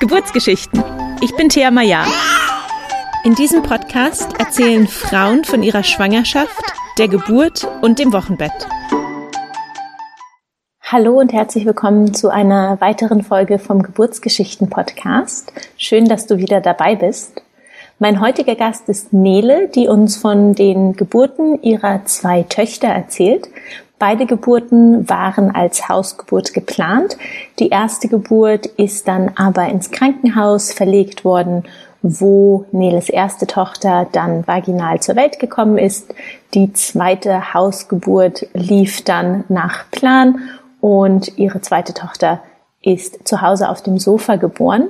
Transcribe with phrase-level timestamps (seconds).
[0.00, 0.82] Geburtsgeschichten.
[1.22, 2.04] Ich bin Thea Maya.
[3.24, 6.62] In diesem Podcast erzählen Frauen von ihrer Schwangerschaft,
[6.98, 8.52] der Geburt und dem Wochenbett.
[10.82, 15.52] Hallo und herzlich willkommen zu einer weiteren Folge vom Geburtsgeschichten Podcast.
[15.76, 17.42] Schön, dass du wieder dabei bist.
[17.98, 23.48] Mein heutiger Gast ist Nele, die uns von den Geburten ihrer zwei Töchter erzählt.
[23.98, 27.16] Beide Geburten waren als Hausgeburt geplant.
[27.58, 31.64] Die erste Geburt ist dann aber ins Krankenhaus verlegt worden,
[32.02, 36.14] wo Neles erste Tochter dann vaginal zur Welt gekommen ist.
[36.52, 40.38] Die zweite Hausgeburt lief dann nach Plan
[40.80, 42.42] und ihre zweite Tochter
[42.82, 44.88] ist zu Hause auf dem Sofa geboren.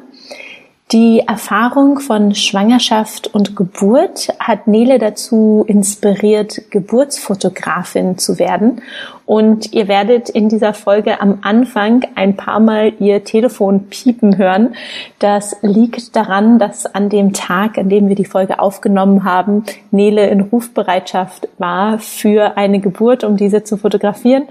[0.95, 8.81] Die Erfahrung von Schwangerschaft und Geburt hat Nele dazu inspiriert, Geburtsfotografin zu werden.
[9.27, 14.77] Und ihr werdet in dieser Folge am Anfang ein paar Mal ihr Telefon piepen hören.
[15.19, 20.29] Das liegt daran, dass an dem Tag, an dem wir die Folge aufgenommen haben, Nele
[20.29, 24.45] in Rufbereitschaft war für eine Geburt, um diese zu fotografieren.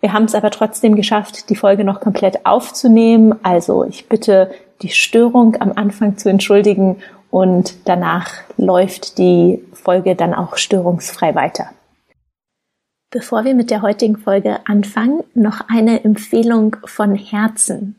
[0.00, 3.34] Wir haben es aber trotzdem geschafft, die Folge noch komplett aufzunehmen.
[3.42, 4.50] Also ich bitte
[4.84, 11.70] die Störung am Anfang zu entschuldigen und danach läuft die Folge dann auch störungsfrei weiter.
[13.10, 17.96] Bevor wir mit der heutigen Folge anfangen, noch eine Empfehlung von Herzen.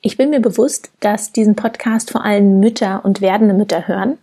[0.00, 4.16] Ich bin mir bewusst, dass diesen Podcast vor allem Mütter und werdende Mütter hören,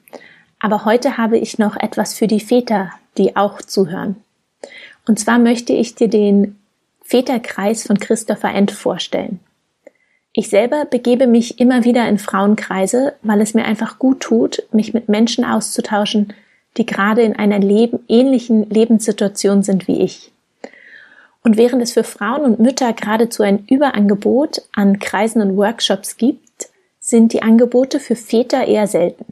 [0.60, 4.16] aber heute habe ich noch etwas für die Väter, die auch zuhören.
[5.08, 6.58] Und zwar möchte ich dir den
[7.04, 9.40] Väterkreis von Christopher End vorstellen.
[10.40, 14.94] Ich selber begebe mich immer wieder in Frauenkreise, weil es mir einfach gut tut, mich
[14.94, 16.32] mit Menschen auszutauschen,
[16.78, 20.32] die gerade in einer Leben, ähnlichen Lebenssituation sind wie ich.
[21.44, 26.70] Und während es für Frauen und Mütter geradezu ein Überangebot an Kreisen und Workshops gibt,
[27.00, 29.26] sind die Angebote für Väter eher selten.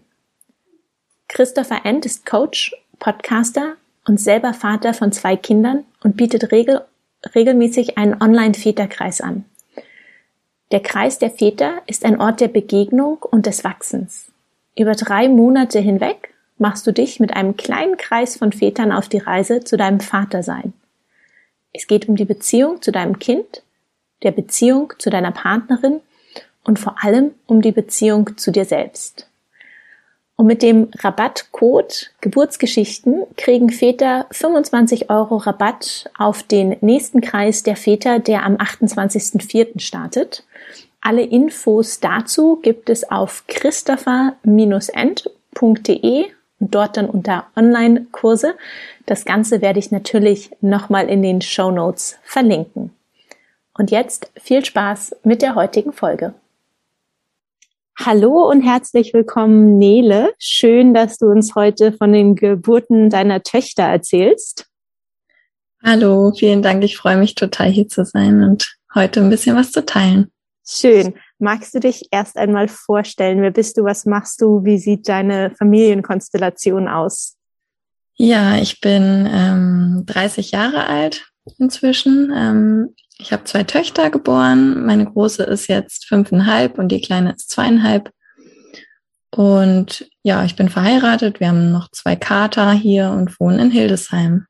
[1.27, 3.73] Christopher End ist Coach, Podcaster
[4.07, 6.81] und selber Vater von zwei Kindern und bietet regel
[7.35, 9.45] regelmäßig einen Online-Väterkreis an.
[10.75, 14.25] Der Kreis der Väter ist ein Ort der Begegnung und des Wachsens.
[14.77, 19.19] Über drei Monate hinweg machst du dich mit einem kleinen Kreis von Vätern auf die
[19.19, 20.73] Reise zu deinem Vatersein.
[21.71, 23.63] Es geht um die Beziehung zu deinem Kind,
[24.23, 26.01] der Beziehung zu deiner Partnerin
[26.65, 29.29] und vor allem um die Beziehung zu dir selbst.
[30.35, 37.77] Und mit dem Rabattcode Geburtsgeschichten kriegen Väter 25 Euro Rabatt auf den nächsten Kreis der
[37.77, 39.79] Väter, der am 28.04.
[39.79, 40.44] startet.
[41.05, 46.25] Alle Infos dazu gibt es auf christopher-end.de
[46.59, 48.55] und dort dann unter Online-Kurse.
[49.05, 52.89] Das Ganze werde ich natürlich nochmal in den Show Notes verlinken.
[53.77, 56.33] Und jetzt viel Spaß mit der heutigen Folge.
[58.03, 60.33] Hallo und herzlich willkommen, Nele.
[60.39, 64.65] Schön, dass du uns heute von den Geburten deiner Töchter erzählst.
[65.83, 66.83] Hallo, vielen Dank.
[66.83, 70.31] Ich freue mich total hier zu sein und heute ein bisschen was zu teilen.
[70.67, 71.15] Schön.
[71.37, 73.41] Magst du dich erst einmal vorstellen?
[73.41, 73.83] Wer bist du?
[73.83, 74.63] Was machst du?
[74.63, 77.37] Wie sieht deine Familienkonstellation aus?
[78.15, 81.27] Ja, ich bin ähm, 30 Jahre alt
[81.59, 82.31] inzwischen.
[82.35, 84.85] Ähm, ich habe zwei Töchter geboren.
[84.85, 88.09] Meine große ist jetzt fünfeinhalb und die kleine ist zweieinhalb.
[89.31, 91.39] Und ja, ich bin verheiratet.
[91.39, 94.47] Wir haben noch zwei Kater hier und wohnen in Hildesheim.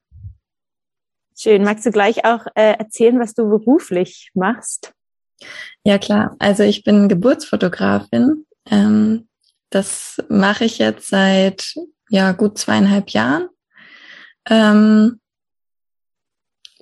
[1.37, 1.63] Schön.
[1.63, 4.93] Magst du gleich auch äh, erzählen, was du beruflich machst?
[5.83, 6.35] Ja, klar.
[6.39, 8.45] Also ich bin Geburtsfotografin.
[8.69, 9.27] Ähm,
[9.69, 11.75] das mache ich jetzt seit
[12.09, 13.49] ja gut zweieinhalb Jahren.
[14.49, 15.19] Ähm,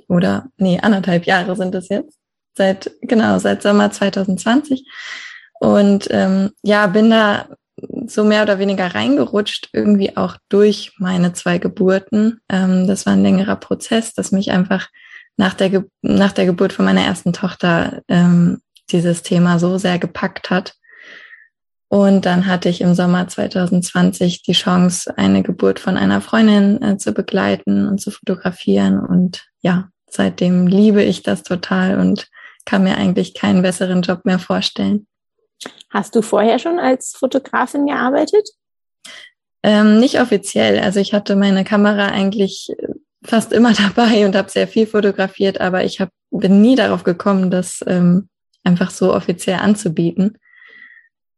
[0.08, 2.20] oder nee, anderthalb Jahre sind es jetzt.
[2.56, 4.86] Seit, genau, seit Sommer 2020.
[5.60, 7.48] Und ähm, ja, bin da
[8.08, 12.42] so mehr oder weniger reingerutscht, irgendwie auch durch meine zwei Geburten.
[12.50, 14.90] Ähm, das war ein längerer Prozess, dass mich einfach
[15.38, 18.62] nach der, Ge nach der Geburt von meiner ersten Tochter ähm,
[18.92, 20.74] dieses Thema so sehr gepackt hat.
[21.88, 26.98] Und dann hatte ich im Sommer 2020 die Chance, eine Geburt von einer Freundin äh,
[26.98, 29.00] zu begleiten und zu fotografieren.
[29.00, 32.28] Und ja, seitdem liebe ich das total und
[32.66, 35.06] kann mir eigentlich keinen besseren Job mehr vorstellen.
[35.90, 38.50] Hast du vorher schon als Fotografin gearbeitet?
[39.62, 40.80] Ähm, nicht offiziell.
[40.80, 42.70] Also ich hatte meine Kamera eigentlich
[43.24, 47.52] fast immer dabei und habe sehr viel fotografiert, aber ich hab, bin nie darauf gekommen,
[47.52, 48.30] das ähm,
[48.64, 50.38] einfach so offiziell anzubieten.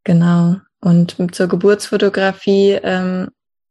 [0.03, 0.57] Genau.
[0.81, 3.29] Und zur Geburtsfotografie, ähm,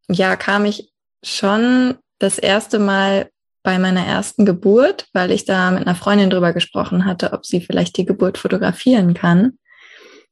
[0.08, 3.30] ja, kam ich schon das erste Mal
[3.62, 7.60] bei meiner ersten Geburt, weil ich da mit einer Freundin drüber gesprochen hatte, ob sie
[7.60, 9.58] vielleicht die Geburt fotografieren kann.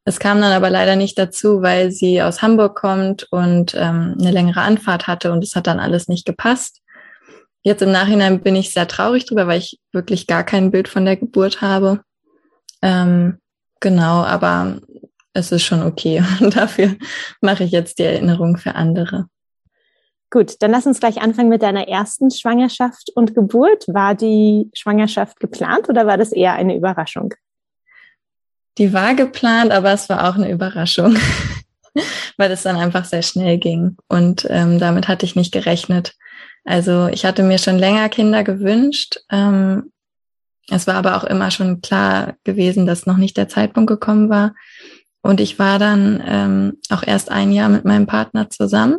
[0.05, 4.33] Es kam dann aber leider nicht dazu, weil sie aus Hamburg kommt und ähm, eine
[4.33, 6.82] längere Anfahrt hatte und es hat dann alles nicht gepasst.
[7.63, 11.05] Jetzt im Nachhinein bin ich sehr traurig drüber, weil ich wirklich gar kein Bild von
[11.05, 12.03] der Geburt habe.
[12.83, 13.39] Ähm,
[13.81, 14.81] genau, aber
[15.33, 16.23] es ist schon okay.
[16.41, 16.97] Und dafür
[17.41, 19.27] mache ich jetzt die Erinnerung für andere.
[20.31, 23.85] Gut, dann lass uns gleich anfangen mit deiner ersten Schwangerschaft und Geburt.
[23.89, 27.35] War die Schwangerschaft geplant oder war das eher eine Überraschung?
[28.79, 31.19] Die war geplant, aber es war auch eine Überraschung,
[32.39, 33.99] weil es dann einfach sehr schnell ging.
[34.09, 36.15] Und ähm, damit hatte ich nicht gerechnet.
[36.65, 39.19] Also ich hatte mir schon länger Kinder gewünscht.
[39.31, 39.93] Ähm,
[40.71, 44.55] es war aber auch immer schon klar gewesen, dass noch nicht der Zeitpunkt gekommen war.
[45.23, 48.99] Und ich war dann ähm, auch erst ein Jahr mit meinem Partner zusammen.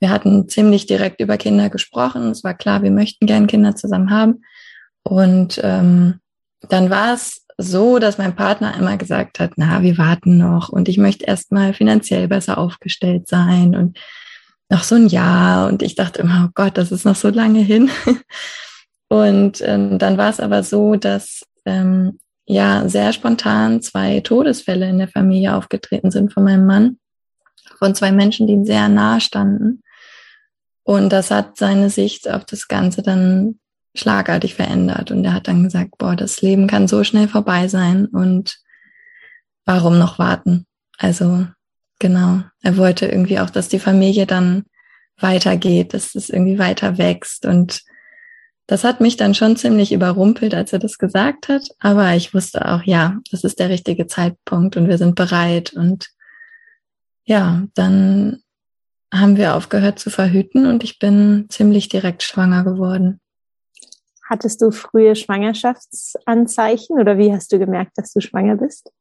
[0.00, 2.30] Wir hatten ziemlich direkt über Kinder gesprochen.
[2.30, 4.42] Es war klar, wir möchten gern Kinder zusammen haben.
[5.02, 6.20] Und ähm,
[6.68, 10.88] dann war es so, dass mein Partner immer gesagt hat, na, wir warten noch und
[10.88, 13.98] ich möchte erstmal finanziell besser aufgestellt sein und
[14.68, 15.68] noch so ein Jahr.
[15.68, 17.90] Und ich dachte immer, oh Gott, das ist noch so lange hin.
[19.08, 24.98] Und ähm, dann war es aber so, dass ähm, ja sehr spontan zwei Todesfälle in
[24.98, 26.98] der Familie aufgetreten sind von meinem Mann,
[27.78, 29.82] von zwei Menschen, die ihm sehr nahe standen.
[30.82, 33.58] Und das hat seine Sicht auf das Ganze dann
[33.94, 35.10] schlagartig verändert.
[35.10, 38.58] Und er hat dann gesagt, boah, das Leben kann so schnell vorbei sein und
[39.64, 40.66] warum noch warten?
[40.96, 41.46] Also
[41.98, 44.64] genau, er wollte irgendwie auch, dass die Familie dann
[45.20, 47.44] weitergeht, dass es irgendwie weiter wächst.
[47.44, 47.82] Und
[48.66, 51.68] das hat mich dann schon ziemlich überrumpelt, als er das gesagt hat.
[51.78, 55.72] Aber ich wusste auch, ja, das ist der richtige Zeitpunkt und wir sind bereit.
[55.72, 56.08] Und
[57.24, 58.42] ja, dann
[59.12, 63.20] haben wir aufgehört zu verhüten und ich bin ziemlich direkt schwanger geworden.
[64.28, 68.92] Hattest du frühe Schwangerschaftsanzeichen oder wie hast du gemerkt, dass du schwanger bist?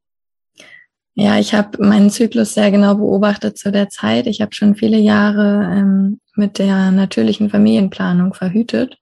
[1.19, 4.27] Ja, ich habe meinen Zyklus sehr genau beobachtet zu der Zeit.
[4.27, 8.99] Ich habe schon viele Jahre ähm, mit der natürlichen Familienplanung verhütet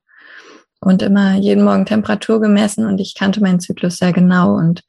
[0.80, 4.82] und immer jeden Morgen Temperatur gemessen und ich kannte meinen Zyklus sehr genau und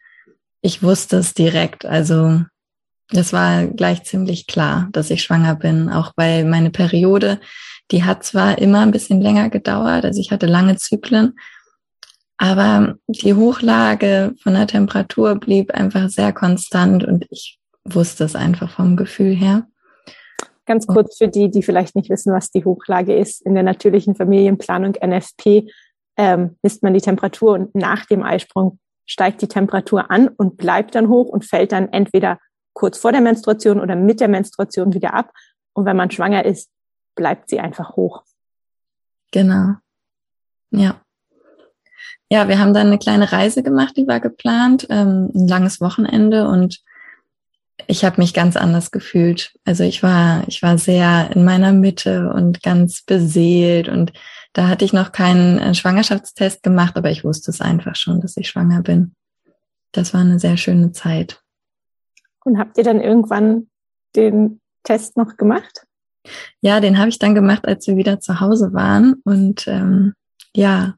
[0.61, 1.85] ich wusste es direkt.
[1.85, 2.43] Also
[3.11, 7.41] das war gleich ziemlich klar, dass ich schwanger bin, auch weil meine Periode
[7.91, 11.35] die hat zwar immer ein bisschen länger gedauert, also ich hatte lange Zyklen,
[12.39, 18.71] aber die Hochlage von der Temperatur blieb einfach sehr konstant und ich wusste es einfach
[18.71, 19.67] vom Gefühl her.
[20.67, 23.41] Ganz kurz für die, die vielleicht nicht wissen, was die Hochlage ist.
[23.43, 25.71] In der natürlichen Familienplanung NFP
[26.17, 30.97] ähm, misst man die Temperatur und nach dem Eisprung steigt die Temperatur an und bleibt
[30.97, 32.41] dann hoch und fällt dann entweder
[32.73, 35.33] kurz vor der Menstruation oder mit der Menstruation wieder ab.
[35.73, 36.71] Und wenn man schwanger ist,
[37.15, 38.25] bleibt sie einfach hoch.
[39.31, 39.75] Genau.
[40.71, 41.01] Ja.
[42.31, 46.49] Ja, wir haben dann eine kleine Reise gemacht, die war geplant, ähm, ein langes Wochenende
[46.49, 46.83] und
[47.87, 49.55] ich habe mich ganz anders gefühlt.
[49.65, 54.13] Also ich war, ich war sehr in meiner Mitte und ganz beseelt und
[54.53, 58.37] da hatte ich noch keinen äh, Schwangerschaftstest gemacht, aber ich wusste es einfach schon, dass
[58.37, 59.15] ich schwanger bin.
[59.93, 61.43] Das war eine sehr schöne Zeit.
[62.45, 63.69] Und habt ihr dann irgendwann
[64.15, 65.87] den Test noch gemacht?
[66.61, 69.21] Ja, den habe ich dann gemacht, als wir wieder zu Hause waren.
[69.25, 70.15] Und ähm,
[70.55, 70.95] ja,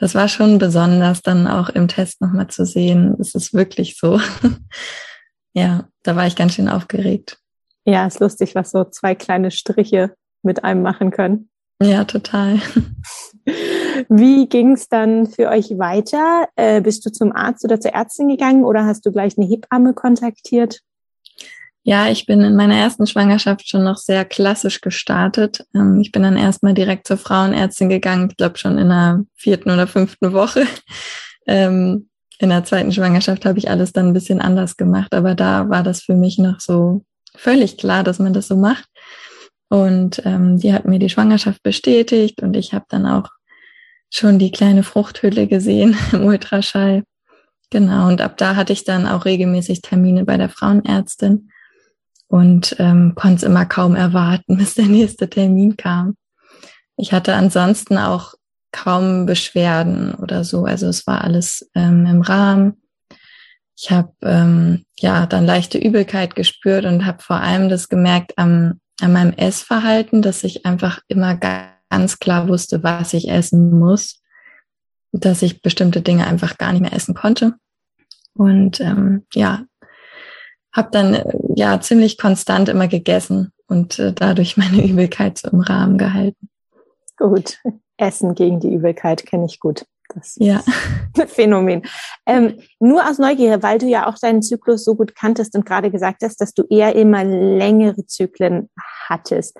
[0.00, 3.16] das war schon besonders, dann auch im Test nochmal zu sehen.
[3.20, 4.18] Es ist wirklich so.
[5.52, 7.38] ja, da war ich ganz schön aufgeregt.
[7.84, 11.50] Ja, ist lustig, was so zwei kleine Striche mit einem machen können.
[11.82, 12.60] Ja, total.
[14.08, 16.48] Wie ging es dann für euch weiter?
[16.56, 19.92] Äh, bist du zum Arzt oder zur Ärztin gegangen oder hast du gleich eine Hebamme
[19.92, 20.80] kontaktiert?
[21.82, 25.64] Ja, ich bin in meiner ersten Schwangerschaft schon noch sehr klassisch gestartet.
[25.74, 29.70] Ähm, ich bin dann erstmal direkt zur Frauenärztin gegangen, ich glaube schon in der vierten
[29.70, 30.66] oder fünften Woche.
[31.46, 35.68] Ähm, in der zweiten Schwangerschaft habe ich alles dann ein bisschen anders gemacht, aber da
[35.70, 37.02] war das für mich noch so
[37.34, 38.84] völlig klar, dass man das so macht.
[39.68, 43.30] Und ähm, die hat mir die Schwangerschaft bestätigt und ich habe dann auch
[44.10, 47.04] schon die kleine Fruchthülle gesehen im Ultraschall.
[47.70, 51.49] Genau, und ab da hatte ich dann auch regelmäßig Termine bei der Frauenärztin
[52.30, 56.16] und ähm, konnte es immer kaum erwarten, bis der nächste Termin kam.
[56.96, 58.34] Ich hatte ansonsten auch
[58.72, 60.64] kaum Beschwerden oder so.
[60.64, 62.82] Also es war alles ähm, im Rahmen.
[63.76, 68.80] Ich habe ähm, ja dann leichte Übelkeit gespürt und habe vor allem das gemerkt am,
[69.00, 74.22] an meinem Essverhalten, dass ich einfach immer ganz klar wusste, was ich essen muss,
[75.10, 77.54] dass ich bestimmte Dinge einfach gar nicht mehr essen konnte.
[78.34, 79.64] Und ähm, ja,
[80.72, 85.60] habe dann äh, ja ziemlich konstant immer gegessen und äh, dadurch meine Übelkeit so im
[85.60, 86.48] Rahmen gehalten.
[87.16, 87.58] Gut,
[87.96, 89.84] Essen gegen die Übelkeit kenne ich gut.
[90.14, 90.62] Das ja.
[91.26, 91.82] Phänomen.
[92.26, 95.90] Ähm, nur aus Neugier, weil du ja auch deinen Zyklus so gut kanntest und gerade
[95.90, 98.70] gesagt hast, dass du eher immer längere Zyklen
[99.08, 99.56] hattest.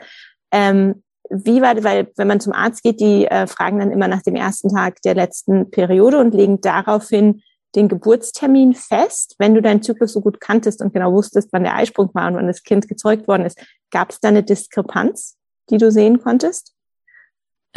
[0.50, 4.23] Ähm, wie war, weil wenn man zum Arzt geht, die äh, fragen dann immer nach
[4.23, 7.43] dem ersten Tag der letzten Periode und legen daraufhin
[7.75, 9.37] den Geburtstermin fest.
[9.39, 12.35] Wenn du deinen Zyklus so gut kanntest und genau wusstest, wann der Eisprung war und
[12.35, 13.59] wann das Kind gezeugt worden ist,
[13.91, 15.37] gab es da eine Diskrepanz,
[15.71, 16.75] die du sehen konntest?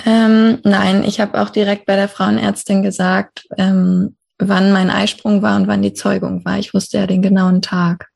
[0.06, 5.56] Ähm, nein, ich habe auch direkt bei der Frauenärztin gesagt, ähm, wann mein Eisprung war
[5.56, 6.58] und wann die Zeugung war.
[6.58, 8.10] Ich wusste ja den genauen Tag.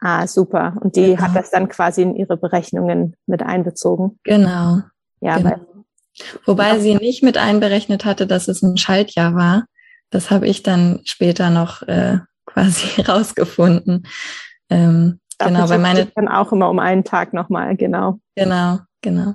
[0.00, 0.76] Ah, super.
[0.80, 1.22] Und die genau.
[1.22, 4.18] hat das dann quasi in ihre Berechnungen mit einbezogen.
[4.24, 4.80] Genau.
[5.20, 5.50] Ja, genau.
[5.50, 5.60] Weil,
[6.46, 9.64] Wobei sie nicht mit einberechnet hatte, dass es ein Schaltjahr war.
[10.10, 14.06] Das habe ich dann später noch äh, quasi rausgefunden.
[14.68, 18.18] Ähm, genau, weil meine dann auch immer um einen Tag nochmal, genau.
[18.36, 19.34] Genau, genau.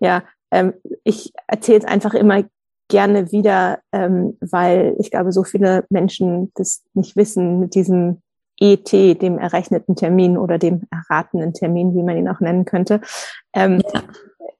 [0.00, 2.44] Ja, ähm, ich erzähle es einfach immer
[2.88, 8.20] gerne wieder, ähm, weil ich glaube, so viele Menschen das nicht wissen mit diesem
[8.60, 13.00] ET, dem errechneten Termin oder dem erratenen Termin, wie man ihn auch nennen könnte.
[13.54, 14.02] Ähm, ja.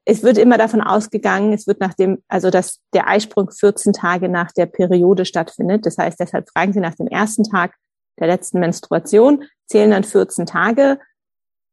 [0.05, 4.27] Es wird immer davon ausgegangen, es wird nach dem, also dass der Eisprung 14 Tage
[4.27, 5.85] nach der Periode stattfindet.
[5.85, 7.75] Das heißt, deshalb fragen Sie nach dem ersten Tag
[8.19, 10.99] der letzten Menstruation, zählen dann 14 Tage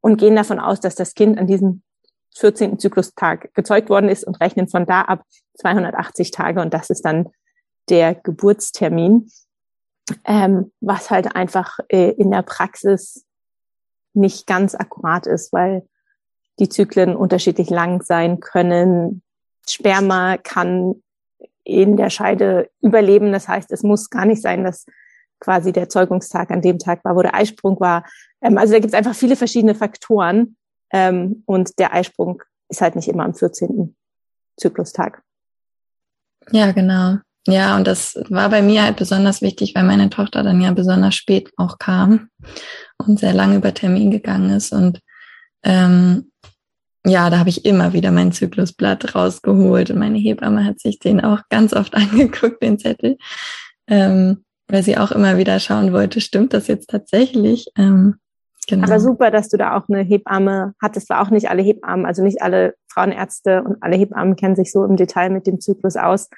[0.00, 1.82] und gehen davon aus, dass das Kind an diesem
[2.36, 2.78] 14.
[2.78, 5.24] Zyklustag gezeugt worden ist und rechnen von da ab
[5.58, 7.28] 280 Tage und das ist dann
[7.88, 9.30] der Geburtstermin,
[10.24, 13.26] ähm, was halt einfach äh, in der Praxis
[14.14, 15.86] nicht ganz akkurat ist, weil
[16.58, 19.22] die Zyklen unterschiedlich lang sein können.
[19.68, 21.02] Sperma kann
[21.64, 23.32] in der Scheide überleben.
[23.32, 24.86] Das heißt, es muss gar nicht sein, dass
[25.38, 28.04] quasi der Zeugungstag an dem Tag war, wo der Eisprung war.
[28.42, 30.56] Ähm, also da gibt es einfach viele verschiedene Faktoren,
[30.90, 33.94] ähm, und der Eisprung ist halt nicht immer am 14.
[34.56, 35.22] Zyklustag.
[36.50, 37.18] Ja, genau.
[37.46, 41.14] Ja, und das war bei mir halt besonders wichtig, weil meine Tochter dann ja besonders
[41.14, 42.28] spät auch kam
[42.98, 44.72] und sehr lange über Termin gegangen ist.
[44.72, 45.00] Und
[45.62, 46.29] ähm,
[47.06, 51.20] ja, da habe ich immer wieder mein Zyklusblatt rausgeholt und meine Hebamme hat sich den
[51.20, 53.16] auch ganz oft angeguckt, den Zettel,
[53.86, 57.66] ähm, weil sie auch immer wieder schauen wollte, stimmt das jetzt tatsächlich?
[57.76, 58.16] Ähm,
[58.70, 58.86] Genau.
[58.86, 61.10] Aber super, dass du da auch eine Hebamme hattest.
[61.10, 64.84] War auch nicht alle Hebammen, also nicht alle Frauenärzte und alle Hebammen kennen sich so
[64.84, 66.28] im Detail mit dem Zyklus aus.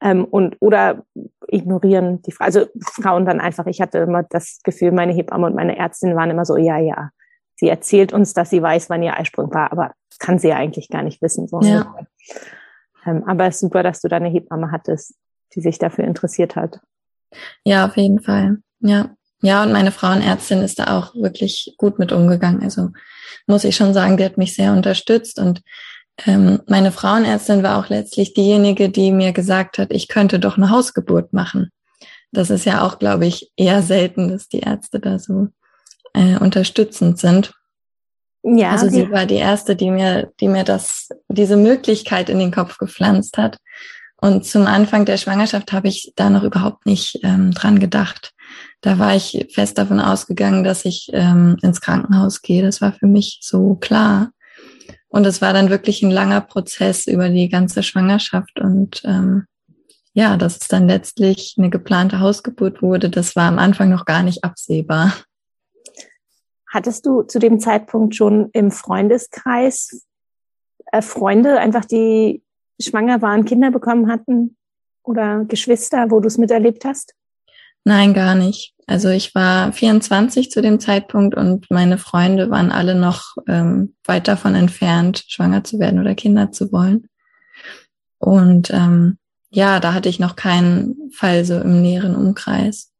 [0.00, 1.04] Ähm, und oder
[1.48, 2.44] ignorieren die Frau.
[2.44, 3.66] Also Frauen dann einfach.
[3.66, 7.10] Ich hatte immer das Gefühl, meine Hebamme und meine Ärztin waren immer so, ja, ja.
[7.56, 10.88] Sie erzählt uns, dass sie weiß, wann ihr Eisprung war, aber kann sie ja eigentlich
[10.88, 11.48] gar nicht wissen.
[11.48, 11.94] So ja.
[13.06, 15.14] Ähm, aber es ist super, dass du da eine Hebamme hattest,
[15.54, 16.80] die sich dafür interessiert hat.
[17.64, 18.58] Ja, auf jeden Fall.
[18.80, 19.14] Ja.
[19.40, 22.62] Ja, und meine Frauenärztin ist da auch wirklich gut mit umgegangen.
[22.62, 22.90] Also
[23.46, 25.38] muss ich schon sagen, die hat mich sehr unterstützt.
[25.38, 25.60] Und
[26.24, 30.70] ähm, meine Frauenärztin war auch letztlich diejenige, die mir gesagt hat, ich könnte doch eine
[30.70, 31.70] Hausgeburt machen.
[32.32, 35.48] Das ist ja auch, glaube ich, eher selten, dass die Ärzte da so
[36.14, 37.52] äh, unterstützend sind.
[38.42, 38.70] Ja.
[38.70, 42.78] Also sie war die erste, die mir, die mir das, diese Möglichkeit in den Kopf
[42.78, 43.58] gepflanzt hat.
[44.16, 48.34] Und zum Anfang der Schwangerschaft habe ich da noch überhaupt nicht ähm, dran gedacht
[48.84, 52.62] da war ich fest davon ausgegangen, dass ich ähm, ins Krankenhaus gehe.
[52.62, 54.30] Das war für mich so klar.
[55.08, 58.60] Und es war dann wirklich ein langer Prozess über die ganze Schwangerschaft.
[58.60, 59.46] Und ähm,
[60.12, 64.22] ja, dass es dann letztlich eine geplante Hausgeburt wurde, das war am Anfang noch gar
[64.22, 65.14] nicht absehbar.
[66.74, 70.08] Hattest du zu dem Zeitpunkt schon im Freundeskreis
[70.90, 72.42] äh, Freunde, einfach die
[72.82, 74.56] schwanger waren, Kinder bekommen hatten
[75.04, 77.14] oder Geschwister, wo du es miterlebt hast?
[77.84, 78.74] Nein, gar nicht.
[78.88, 84.26] Also ich war 24 zu dem Zeitpunkt und meine Freunde waren alle noch ähm, weit
[84.26, 87.08] davon entfernt, schwanger zu werden oder Kinder zu wollen.
[88.18, 89.18] Und ähm,
[89.50, 92.90] ja, da hatte ich noch keinen Fall so im näheren Umkreis.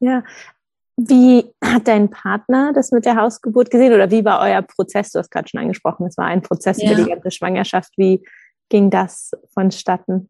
[0.00, 0.24] Ja.
[1.00, 5.12] Wie hat dein Partner das mit der Hausgeburt gesehen oder wie war euer Prozess?
[5.12, 6.90] Du hast gerade schon angesprochen, es war ein Prozess ja.
[6.90, 7.92] über die ganze Schwangerschaft.
[7.96, 8.26] Wie
[8.68, 10.28] ging das vonstatten?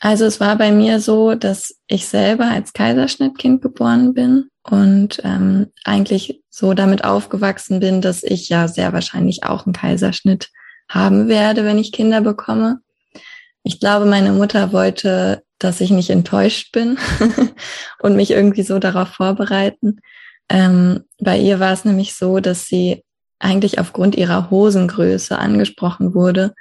[0.00, 5.72] Also es war bei mir so, dass ich selber als Kaiserschnittkind geboren bin und ähm,
[5.84, 10.50] eigentlich so damit aufgewachsen bin, dass ich ja sehr wahrscheinlich auch einen Kaiserschnitt
[10.90, 12.80] haben werde, wenn ich Kinder bekomme.
[13.62, 16.98] Ich glaube, meine Mutter wollte, dass ich nicht enttäuscht bin
[18.00, 20.00] und mich irgendwie so darauf vorbereiten.
[20.48, 23.04] Ähm, bei ihr war es nämlich so, dass sie
[23.38, 26.54] eigentlich aufgrund ihrer Hosengröße angesprochen wurde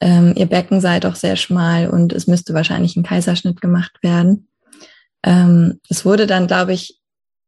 [0.00, 4.48] ähm, ihr Becken sei doch sehr schmal und es müsste wahrscheinlich ein Kaiserschnitt gemacht werden.
[5.22, 7.00] Ähm, es wurde dann, glaube ich,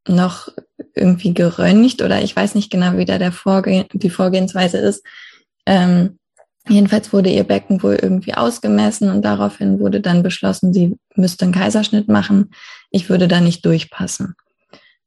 [0.06, 0.48] noch
[0.94, 5.04] irgendwie geröntgt oder ich weiß nicht genau, wie da der Vorgehen, die Vorgehensweise ist.
[5.66, 6.18] Ähm,
[6.68, 11.54] Jedenfalls wurde ihr Becken wohl irgendwie ausgemessen und daraufhin wurde dann beschlossen, sie müsste einen
[11.54, 12.50] Kaiserschnitt machen.
[12.90, 14.34] Ich würde da nicht durchpassen.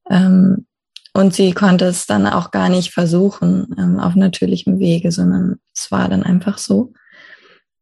[0.10, 0.66] Ähm,
[1.14, 5.92] und sie konnte es dann auch gar nicht versuchen ähm, auf natürlichem Wege, sondern es
[5.92, 6.94] war dann einfach so.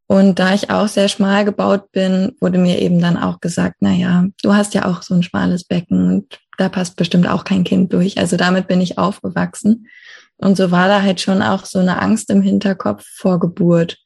[0.08, 3.92] Und da ich auch sehr schmal gebaut bin, wurde mir eben dann auch gesagt, na
[3.92, 7.62] ja, du hast ja auch so ein schmales Becken und da passt bestimmt auch kein
[7.62, 8.18] Kind durch.
[8.18, 9.86] Also damit bin ich aufgewachsen.
[10.40, 13.98] Und so war da halt schon auch so eine Angst im Hinterkopf vor Geburt.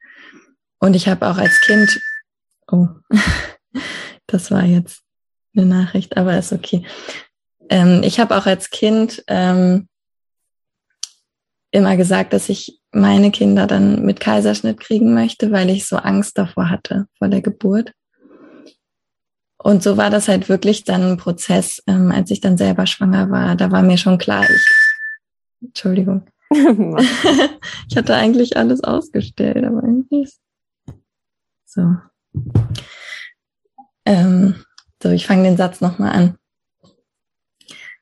[0.79, 2.01] Und ich habe auch als Kind,
[2.71, 2.89] oh,
[4.27, 5.03] das war jetzt
[5.57, 6.85] eine Nachricht, aber ist okay.
[7.69, 9.89] Ähm, ich habe auch als Kind ähm,
[11.71, 16.37] immer gesagt, dass ich meine Kinder dann mit Kaiserschnitt kriegen möchte, weil ich so Angst
[16.37, 17.93] davor hatte, vor der Geburt.
[19.57, 23.31] Und so war das halt wirklich dann ein Prozess, ähm, als ich dann selber schwanger
[23.31, 23.57] war.
[23.57, 24.84] Da war mir schon klar, ich,
[25.67, 26.27] Entschuldigung.
[26.51, 30.29] ich hatte eigentlich alles ausgestellt, aber irgendwie
[31.65, 31.97] so.
[34.05, 34.65] Ähm,
[35.03, 36.39] so, ich fange den Satz nochmal an.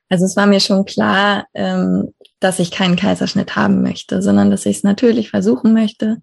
[0.09, 4.65] Also es war mir schon klar, ähm, dass ich keinen Kaiserschnitt haben möchte, sondern dass
[4.65, 6.21] ich es natürlich versuchen möchte.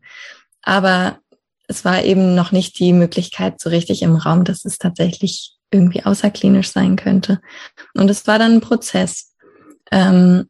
[0.63, 1.19] Aber
[1.67, 6.05] es war eben noch nicht die Möglichkeit so richtig im Raum, dass es tatsächlich irgendwie
[6.05, 7.41] außerklinisch sein könnte.
[7.95, 9.35] Und es war dann ein Prozess.
[9.91, 10.49] Ähm,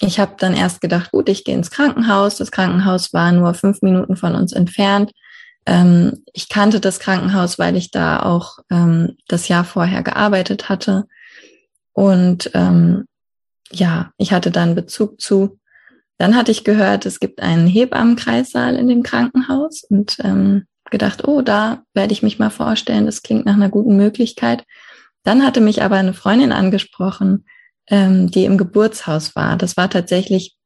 [0.00, 2.36] ich habe dann erst gedacht, gut, ich gehe ins Krankenhaus.
[2.36, 5.12] Das Krankenhaus war nur fünf Minuten von uns entfernt.
[5.66, 11.04] Ähm, ich kannte das Krankenhaus, weil ich da auch ähm, das Jahr vorher gearbeitet hatte.
[11.92, 13.04] Und ähm,
[13.70, 15.58] ja, ich hatte dann Bezug zu.
[16.16, 21.42] Dann hatte ich gehört, es gibt einen Hebammenkreissaal in dem Krankenhaus und ähm, gedacht, oh,
[21.42, 23.06] da werde ich mich mal vorstellen.
[23.06, 24.64] Das klingt nach einer guten Möglichkeit.
[25.24, 27.44] Dann hatte mich aber eine Freundin angesprochen,
[27.88, 29.56] ähm, die im Geburtshaus war.
[29.56, 30.56] Das war tatsächlich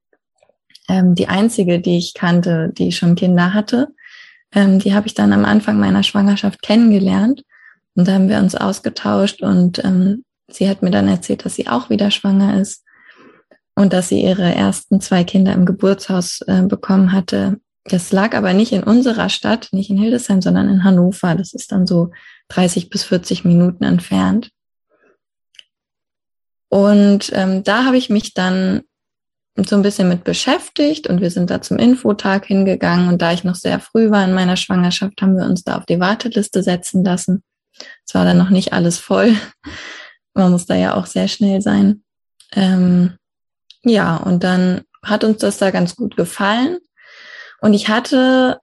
[0.88, 3.88] ähm, die einzige, die ich kannte, die schon Kinder hatte.
[4.52, 7.42] Ähm, die habe ich dann am Anfang meiner Schwangerschaft kennengelernt.
[7.94, 11.68] Und da haben wir uns ausgetauscht und ähm, sie hat mir dann erzählt, dass sie
[11.68, 12.84] auch wieder schwanger ist
[13.76, 17.60] und dass sie ihre ersten zwei Kinder im Geburtshaus äh, bekommen hatte.
[17.84, 21.34] Das lag aber nicht in unserer Stadt, nicht in Hildesheim, sondern in Hannover.
[21.34, 22.10] Das ist dann so
[22.48, 24.50] 30 bis 40 Minuten entfernt.
[26.74, 28.82] Und ähm, da habe ich mich dann
[29.54, 33.44] so ein bisschen mit beschäftigt und wir sind da zum Infotag hingegangen und da ich
[33.44, 37.04] noch sehr früh war in meiner Schwangerschaft, haben wir uns da auf die Warteliste setzen
[37.04, 37.44] lassen.
[38.04, 39.36] Es war dann noch nicht alles voll.
[40.34, 42.02] Man muss da ja auch sehr schnell sein.
[42.50, 43.18] Ähm,
[43.84, 46.78] ja, und dann hat uns das da ganz gut gefallen.
[47.60, 48.58] Und ich hatte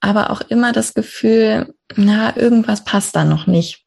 [0.00, 3.86] aber auch immer das Gefühl, na, irgendwas passt da noch nicht.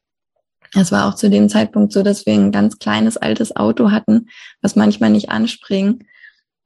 [0.76, 4.28] Es war auch zu dem Zeitpunkt so, dass wir ein ganz kleines altes Auto hatten,
[4.62, 6.04] was manchmal nicht anspringt.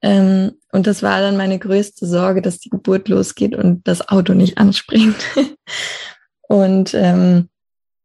[0.02, 4.34] Ähm, und das war dann meine größte Sorge, dass die Geburt losgeht und das Auto
[4.34, 5.18] nicht anspringt.
[6.48, 7.50] und ähm,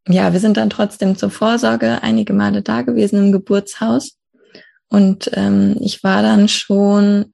[0.09, 4.19] ja, wir sind dann trotzdem zur Vorsorge einige Male da gewesen im Geburtshaus.
[4.89, 7.33] Und ähm, ich war dann schon,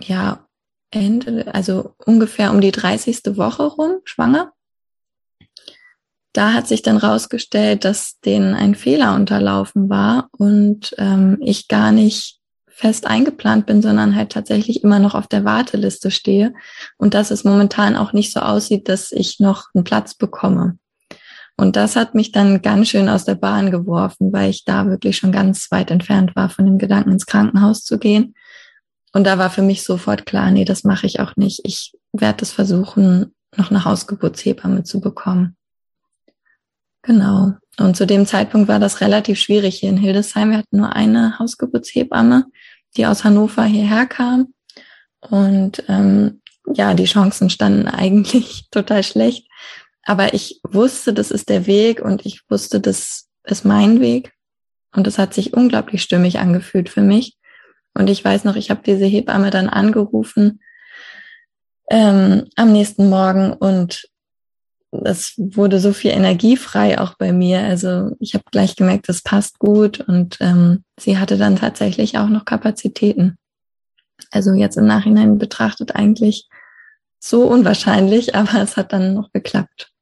[0.00, 0.46] ja,
[0.90, 3.36] Ende, also ungefähr um die 30.
[3.36, 4.52] Woche rum schwanger.
[6.38, 11.90] Da hat sich dann rausgestellt, dass denen ein Fehler unterlaufen war und ähm, ich gar
[11.90, 16.54] nicht fest eingeplant bin, sondern halt tatsächlich immer noch auf der Warteliste stehe
[16.96, 20.78] und dass es momentan auch nicht so aussieht, dass ich noch einen Platz bekomme.
[21.56, 25.16] Und das hat mich dann ganz schön aus der Bahn geworfen, weil ich da wirklich
[25.16, 28.36] schon ganz weit entfernt war von dem Gedanken, ins Krankenhaus zu gehen.
[29.12, 31.62] Und da war für mich sofort klar, nee, das mache ich auch nicht.
[31.64, 35.56] Ich werde es versuchen, noch eine Hausgeburtshebamme zu bekommen.
[37.08, 37.54] Genau.
[37.78, 40.50] Und zu dem Zeitpunkt war das relativ schwierig hier in Hildesheim.
[40.50, 42.44] Wir hatten nur eine Hausgeburtshebamme,
[42.98, 44.52] die aus Hannover hierher kam.
[45.20, 49.48] Und ähm, ja, die Chancen standen eigentlich total schlecht,
[50.02, 54.34] aber ich wusste, das ist der Weg und ich wusste, das ist mein Weg.
[54.94, 57.38] Und es hat sich unglaublich stimmig angefühlt für mich.
[57.94, 60.60] Und ich weiß noch, ich habe diese Hebamme dann angerufen
[61.88, 64.10] ähm, am nächsten Morgen und
[64.90, 67.60] es wurde so viel Energie frei auch bei mir.
[67.60, 72.28] Also ich habe gleich gemerkt, das passt gut und ähm, sie hatte dann tatsächlich auch
[72.28, 73.36] noch Kapazitäten.
[74.30, 76.48] Also jetzt im Nachhinein betrachtet eigentlich
[77.18, 79.92] so unwahrscheinlich, aber es hat dann noch geklappt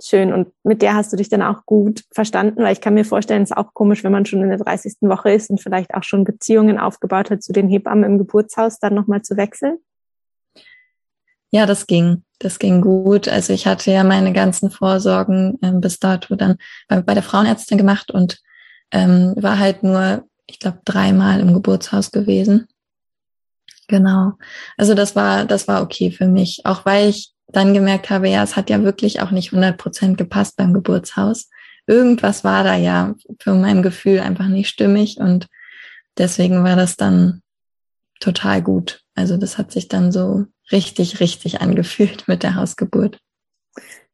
[0.00, 0.32] schön.
[0.32, 3.42] Und mit der hast du dich dann auch gut verstanden, weil ich kann mir vorstellen,
[3.42, 4.96] es ist auch komisch, wenn man schon in der 30.
[5.02, 8.94] Woche ist und vielleicht auch schon Beziehungen aufgebaut hat zu den Hebammen im Geburtshaus, dann
[8.94, 9.78] nochmal zu wechseln.
[11.56, 12.22] Ja, das ging.
[12.38, 13.28] Das ging gut.
[13.28, 17.78] Also ich hatte ja meine ganzen Vorsorgen ähm, bis dato dann bei, bei der Frauenärztin
[17.78, 18.42] gemacht und
[18.92, 22.68] ähm, war halt nur, ich glaube, dreimal im Geburtshaus gewesen.
[23.88, 24.32] Genau.
[24.76, 28.42] Also das war, das war okay für mich, auch weil ich dann gemerkt habe, ja,
[28.42, 31.48] es hat ja wirklich auch nicht 100 Prozent gepasst beim Geburtshaus.
[31.86, 35.46] Irgendwas war da ja für mein Gefühl einfach nicht stimmig und
[36.18, 37.40] deswegen war das dann
[38.20, 39.00] total gut.
[39.14, 43.18] Also das hat sich dann so richtig, richtig angefühlt mit der Hausgeburt.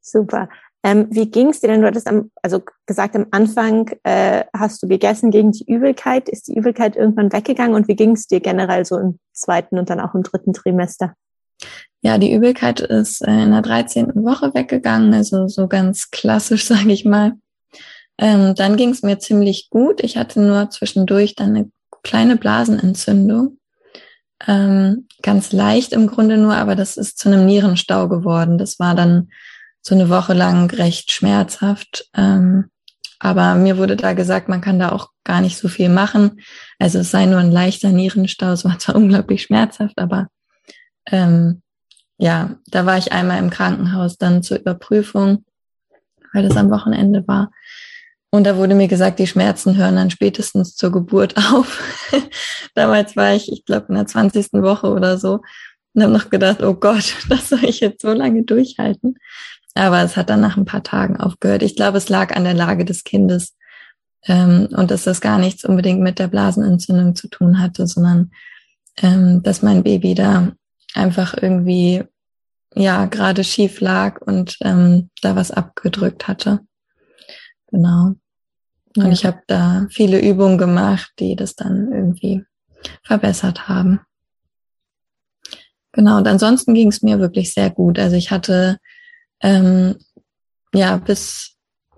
[0.00, 0.48] Super.
[0.84, 1.80] Ähm, wie ging es dir denn?
[1.80, 6.28] Du hattest am, also gesagt, am Anfang äh, hast du gegessen gegen die Übelkeit.
[6.28, 9.90] Ist die Übelkeit irgendwann weggegangen und wie ging es dir generell so im zweiten und
[9.90, 11.14] dann auch im dritten Trimester?
[12.00, 14.24] Ja, die Übelkeit ist äh, in der 13.
[14.24, 17.34] Woche weggegangen, also so ganz klassisch, sage ich mal.
[18.18, 20.02] Ähm, dann ging es mir ziemlich gut.
[20.02, 21.70] Ich hatte nur zwischendurch dann eine
[22.02, 23.58] kleine Blasenentzündung.
[24.46, 28.58] Ähm, ganz leicht im Grunde nur, aber das ist zu einem Nierenstau geworden.
[28.58, 29.30] Das war dann
[29.80, 32.08] so eine Woche lang recht schmerzhaft.
[32.14, 32.70] Ähm,
[33.18, 36.40] aber mir wurde da gesagt, man kann da auch gar nicht so viel machen.
[36.80, 38.50] Also es sei nur ein leichter Nierenstau.
[38.52, 40.28] Es war zwar unglaublich schmerzhaft, aber
[41.06, 41.62] ähm,
[42.18, 45.44] ja, da war ich einmal im Krankenhaus dann zur Überprüfung,
[46.32, 47.50] weil das am Wochenende war.
[48.34, 51.82] Und da wurde mir gesagt, die Schmerzen hören dann spätestens zur Geburt auf.
[52.74, 54.54] Damals war ich, ich glaube, in der 20.
[54.54, 55.40] Woche oder so
[55.94, 59.18] und habe noch gedacht, oh Gott, das soll ich jetzt so lange durchhalten.
[59.74, 61.62] Aber es hat dann nach ein paar Tagen aufgehört.
[61.62, 63.54] Ich glaube, es lag an der Lage des Kindes
[64.26, 68.32] ähm, und dass das gar nichts unbedingt mit der Blasenentzündung zu tun hatte, sondern
[69.02, 70.52] ähm, dass mein Baby da
[70.94, 72.04] einfach irgendwie
[72.74, 76.60] ja gerade schief lag und ähm, da was abgedrückt hatte.
[77.70, 78.14] Genau.
[78.96, 79.12] Und ja.
[79.12, 82.44] ich habe da viele Übungen gemacht, die das dann irgendwie
[83.02, 84.00] verbessert haben.
[85.92, 87.98] Genau, und ansonsten ging es mir wirklich sehr gut.
[87.98, 88.78] Also ich hatte
[89.40, 89.96] ähm,
[90.72, 91.52] ja bis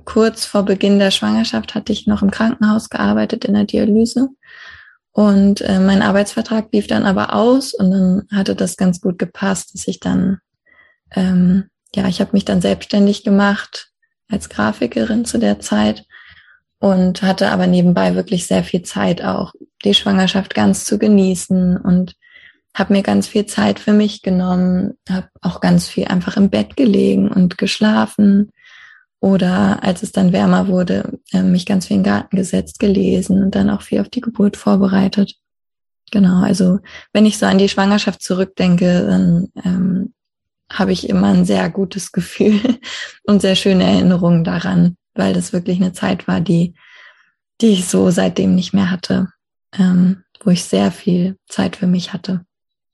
[0.05, 4.29] kurz vor Beginn der Schwangerschaft hatte ich noch im Krankenhaus gearbeitet in der Dialyse.
[5.13, 9.73] Und äh, mein Arbeitsvertrag lief dann aber aus und dann hatte das ganz gut gepasst,
[9.73, 10.41] dass ich dann,
[11.13, 13.93] ähm, ja, ich habe mich dann selbstständig gemacht
[14.29, 16.05] als Grafikerin zu der Zeit
[16.85, 19.55] und hatte aber nebenbei wirklich sehr viel Zeit auch,
[19.87, 22.15] die Schwangerschaft ganz zu genießen und
[22.75, 26.77] habe mir ganz viel Zeit für mich genommen, habe auch ganz viel einfach im Bett
[26.77, 28.51] gelegen und geschlafen
[29.19, 33.43] oder als es dann wärmer wurde, äh, mich ganz viel in den Garten gesetzt, gelesen
[33.43, 35.37] und dann auch viel auf die Geburt vorbereitet.
[36.11, 36.81] Genau, also
[37.15, 40.13] wenn ich so an die Schwangerschaft zurückdenke, dann ähm,
[40.71, 42.61] habe ich immer ein sehr gutes Gefühl
[43.25, 46.75] und sehr schöne Erinnerungen daran, weil das wirklich eine Zeit war, die,
[47.61, 49.29] die ich so seitdem nicht mehr hatte,
[49.79, 52.45] ähm, wo ich sehr viel Zeit für mich hatte.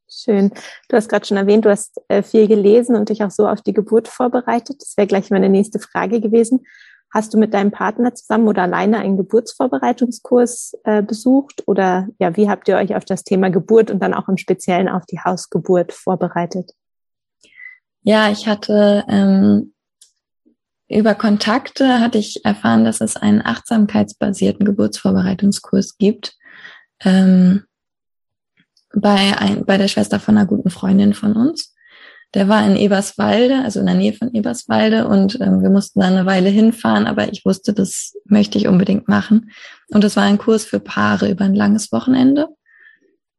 [0.09, 0.51] Schön.
[0.89, 3.63] Du hast gerade schon erwähnt, du hast äh, viel gelesen und dich auch so auf
[3.63, 4.83] die Geburt vorbereitet.
[4.83, 6.67] Das wäre gleich meine nächste Frage gewesen.
[7.13, 11.63] Hast du mit deinem Partner zusammen oder alleine einen Geburtsvorbereitungskurs äh, besucht?
[11.67, 14.89] Oder ja, wie habt ihr euch auf das Thema Geburt und dann auch im Speziellen
[14.89, 16.73] auf die Hausgeburt vorbereitet?
[18.03, 19.75] Ja, ich hatte ähm,
[20.91, 26.37] über Kontakte hatte ich erfahren, dass es einen achtsamkeitsbasierten Geburtsvorbereitungskurs gibt.
[27.03, 27.65] Ähm,
[28.93, 31.75] bei, ein, bei der Schwester von einer guten Freundin von uns.
[32.35, 36.07] Der war in Eberswalde, also in der Nähe von Eberswalde und ähm, wir mussten da
[36.07, 39.51] eine Weile hinfahren, aber ich wusste, das möchte ich unbedingt machen.
[39.89, 42.49] Und das war ein Kurs für Paare über ein langes Wochenende.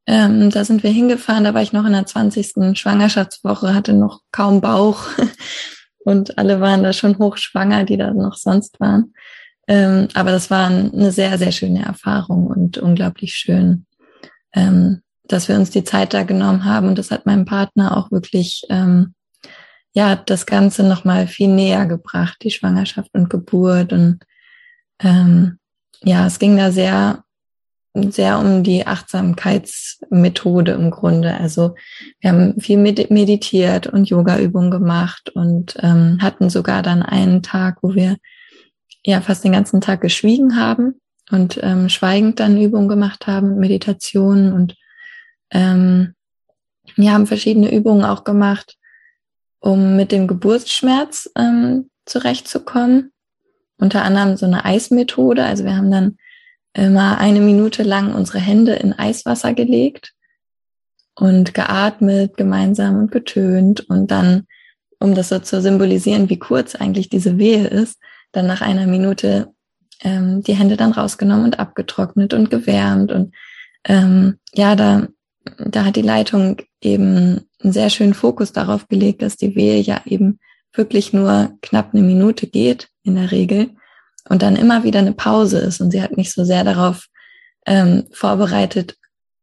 [0.07, 2.77] Ähm, da sind wir hingefahren, da war ich noch in der 20.
[2.77, 5.05] Schwangerschaftswoche, hatte noch kaum Bauch
[6.03, 9.13] und alle waren da schon hochschwanger, die da noch sonst waren.
[9.67, 13.85] Ähm, aber das war eine sehr, sehr schöne Erfahrung und unglaublich schön.
[14.53, 16.87] Ähm, dass wir uns die Zeit da genommen haben.
[16.87, 19.13] Und das hat meinem Partner auch wirklich, ähm,
[19.93, 23.93] ja, das Ganze nochmal viel näher gebracht, die Schwangerschaft und Geburt.
[23.93, 24.19] Und
[24.99, 25.57] ähm,
[26.03, 27.23] ja, es ging da sehr,
[27.93, 31.35] sehr um die Achtsamkeitsmethode im Grunde.
[31.35, 31.75] Also
[32.19, 37.93] wir haben viel meditiert und Yoga-Übungen gemacht und ähm, hatten sogar dann einen Tag, wo
[37.93, 38.17] wir
[39.03, 41.01] ja fast den ganzen Tag geschwiegen haben
[41.31, 44.75] und ähm, schweigend dann Übungen gemacht haben, Meditationen und
[45.49, 46.13] ähm,
[46.95, 48.77] wir haben verschiedene Übungen auch gemacht,
[49.59, 53.11] um mit dem Geburtsschmerz ähm, zurechtzukommen.
[53.77, 55.43] Unter anderem so eine Eismethode.
[55.43, 56.17] Also wir haben dann
[56.73, 60.13] immer eine Minute lang unsere Hände in Eiswasser gelegt
[61.15, 63.81] und geatmet gemeinsam und getönt.
[63.89, 64.47] Und dann,
[64.99, 67.99] um das so zu symbolisieren, wie kurz eigentlich diese Wehe ist,
[68.31, 69.53] dann nach einer Minute
[70.01, 73.11] ähm, die Hände dann rausgenommen und abgetrocknet und gewärmt.
[73.11, 73.33] Und
[73.85, 75.07] ähm, ja, da
[75.57, 80.01] da hat die Leitung eben einen sehr schönen Fokus darauf gelegt, dass die Wehe ja
[80.05, 80.39] eben
[80.73, 83.71] wirklich nur knapp eine Minute geht in der Regel
[84.31, 85.81] und dann immer wieder eine Pause ist.
[85.81, 87.07] Und sie hat mich so sehr darauf
[87.65, 88.95] ähm, vorbereitet,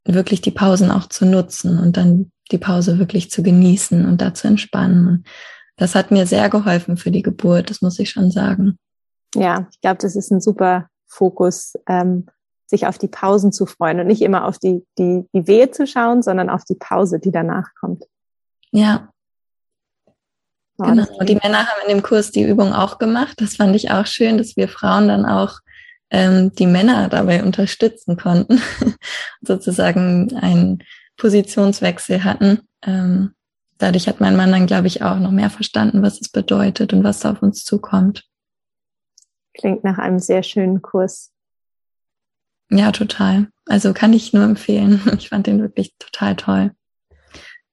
[0.06, 4.32] wirklich die Pausen auch zu nutzen und dann die Pause wirklich zu genießen und da
[4.32, 5.24] zu entspannen.
[5.76, 8.78] Das hat mir sehr geholfen für die Geburt, das muss ich schon sagen.
[9.34, 12.24] Ja, ich glaube, das ist ein super Fokus, ähm,
[12.64, 15.86] sich auf die Pausen zu freuen und nicht immer auf die, die, die Wehe zu
[15.86, 18.04] schauen, sondern auf die Pause, die danach kommt.
[18.70, 19.10] Ja.
[20.78, 21.06] Genau.
[21.18, 23.34] Und die Männer haben in dem Kurs die Übung auch gemacht.
[23.40, 25.58] Das fand ich auch schön, dass wir Frauen dann auch
[26.10, 28.60] ähm, die Männer dabei unterstützen konnten,
[29.42, 30.84] sozusagen einen
[31.16, 32.60] Positionswechsel hatten.
[32.82, 33.34] Ähm,
[33.78, 37.02] dadurch hat mein Mann dann, glaube ich, auch noch mehr verstanden, was es bedeutet und
[37.02, 38.24] was auf uns zukommt.
[39.54, 41.32] Klingt nach einem sehr schönen Kurs.
[42.70, 43.48] Ja, total.
[43.66, 45.00] Also kann ich nur empfehlen.
[45.18, 46.72] Ich fand den wirklich total toll.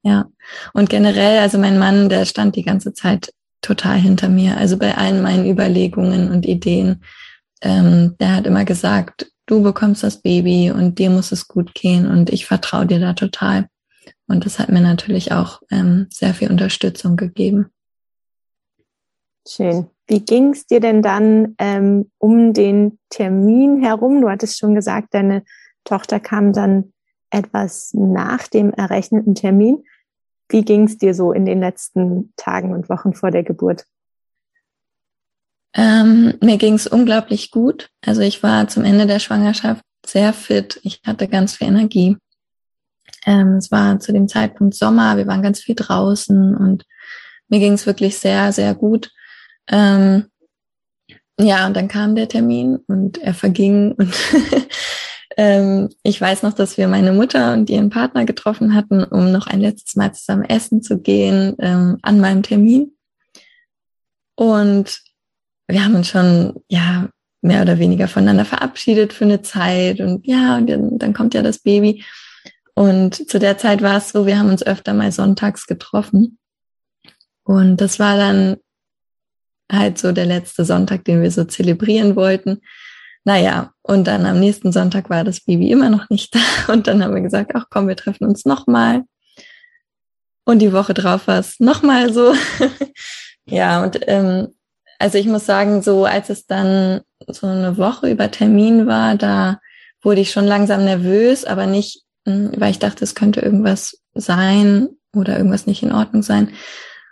[0.06, 0.28] Ja.
[0.74, 4.58] Und generell, also mein Mann, der stand die ganze Zeit total hinter mir.
[4.58, 7.04] Also bei allen meinen Überlegungen und Ideen.
[7.62, 12.06] Ähm, der hat immer gesagt, du bekommst das Baby und dir muss es gut gehen
[12.06, 13.68] und ich vertraue dir da total.
[14.28, 17.72] Und das hat mir natürlich auch ähm, sehr viel Unterstützung gegeben.
[19.48, 19.88] Schön.
[20.08, 24.22] Wie ging es dir denn dann ähm, um den Termin herum?
[24.22, 25.44] Du hattest schon gesagt, deine
[25.84, 26.94] Tochter kam dann
[27.32, 29.84] etwas nach dem errechneten Termin.
[30.50, 33.86] Wie ging es dir so in den letzten Tagen und Wochen vor der Geburt?
[35.74, 37.90] Ähm, mir ging es unglaublich gut.
[38.06, 40.80] Also ich war zum Ende der Schwangerschaft sehr fit.
[40.84, 42.18] Ich hatte ganz viel Energie.
[43.26, 45.18] Ähm, es war zu dem Zeitpunkt Sommer.
[45.18, 46.86] Wir waren ganz viel draußen und
[47.50, 49.12] mir ging es wirklich sehr, sehr gut.
[49.68, 50.28] Ähm,
[51.40, 54.14] ja, und dann kam der Termin und er verging und
[55.38, 59.48] ähm, ich weiß noch, dass wir meine Mutter und ihren Partner getroffen hatten, um noch
[59.48, 62.96] ein letztes Mal zusammen essen zu gehen ähm, an meinem Termin.
[64.36, 65.02] Und
[65.68, 67.10] wir haben uns schon, ja,
[67.42, 71.44] mehr oder weniger voneinander verabschiedet für eine Zeit und ja, und dann, dann kommt ja
[71.44, 72.04] das Baby.
[72.74, 76.40] Und zu der Zeit war es so, wir haben uns öfter mal sonntags getroffen.
[77.44, 78.58] Und das war dann
[79.72, 82.62] halt so der letzte Sonntag, den wir so zelebrieren wollten.
[83.26, 86.40] Naja, und dann am nächsten Sonntag war das Baby immer noch nicht da.
[86.72, 89.04] Und dann haben wir gesagt, ach komm, wir treffen uns nochmal.
[90.46, 92.36] Und die Woche drauf war es nochmal so.
[93.46, 94.50] ja, und ähm,
[95.00, 99.60] also ich muss sagen, so als es dann so eine Woche über Termin war, da
[100.04, 104.90] wurde ich schon langsam nervös, aber nicht, hm, weil ich dachte, es könnte irgendwas sein
[105.16, 106.52] oder irgendwas nicht in Ordnung sein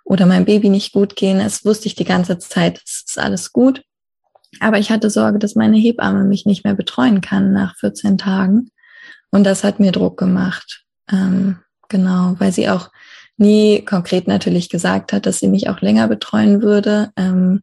[0.04, 1.40] oder mein Baby nicht gut gehen.
[1.40, 3.82] Es wusste ich die ganze Zeit, es ist alles gut.
[4.60, 8.70] Aber ich hatte Sorge, dass meine Hebamme mich nicht mehr betreuen kann nach 14 Tagen.
[9.32, 10.84] Und das hat mir Druck gemacht.
[11.12, 11.58] Ähm,
[11.90, 12.92] genau, weil sie auch
[13.38, 17.12] nie konkret natürlich gesagt hat, dass sie mich auch länger betreuen würde.
[17.18, 17.62] Ähm,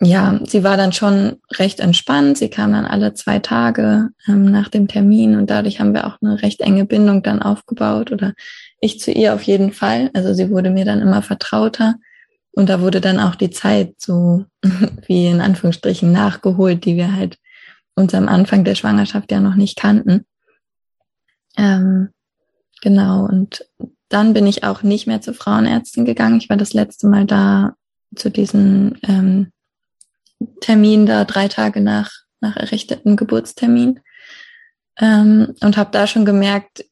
[0.00, 2.38] ja, sie war dann schon recht entspannt.
[2.38, 6.18] Sie kam dann alle zwei Tage ähm, nach dem Termin und dadurch haben wir auch
[6.22, 8.34] eine recht enge Bindung dann aufgebaut oder
[8.80, 10.10] ich zu ihr auf jeden Fall.
[10.14, 11.96] Also sie wurde mir dann immer vertrauter
[12.52, 14.44] und da wurde dann auch die Zeit so
[15.06, 17.38] wie in Anführungsstrichen nachgeholt, die wir halt
[17.94, 20.24] uns am Anfang der Schwangerschaft ja noch nicht kannten.
[21.56, 22.10] Ähm,
[22.80, 23.64] genau und
[24.08, 26.38] dann bin ich auch nicht mehr zur Frauenärztin gegangen.
[26.38, 27.74] Ich war das letzte Mal da
[28.14, 29.52] zu diesen ähm,
[30.60, 34.00] Termin da drei Tage nach, nach errichteten Geburtstermin.
[34.98, 36.84] Ähm, und habe da schon gemerkt,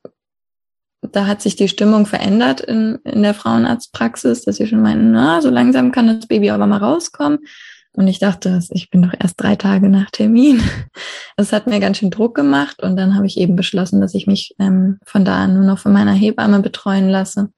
[1.12, 5.40] da hat sich die Stimmung verändert in, in der Frauenarztpraxis, dass sie schon meinten, na,
[5.40, 7.40] so langsam kann das Baby aber mal rauskommen.
[7.92, 10.62] Und ich dachte, ich bin doch erst drei Tage nach Termin.
[11.38, 14.26] Das hat mir ganz schön Druck gemacht und dann habe ich eben beschlossen, dass ich
[14.26, 17.50] mich ähm, von da an nur noch von meiner Hebamme betreuen lasse.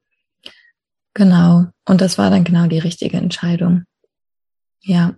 [1.14, 1.66] Genau.
[1.86, 3.84] Und das war dann genau die richtige Entscheidung.
[4.82, 5.14] Ja.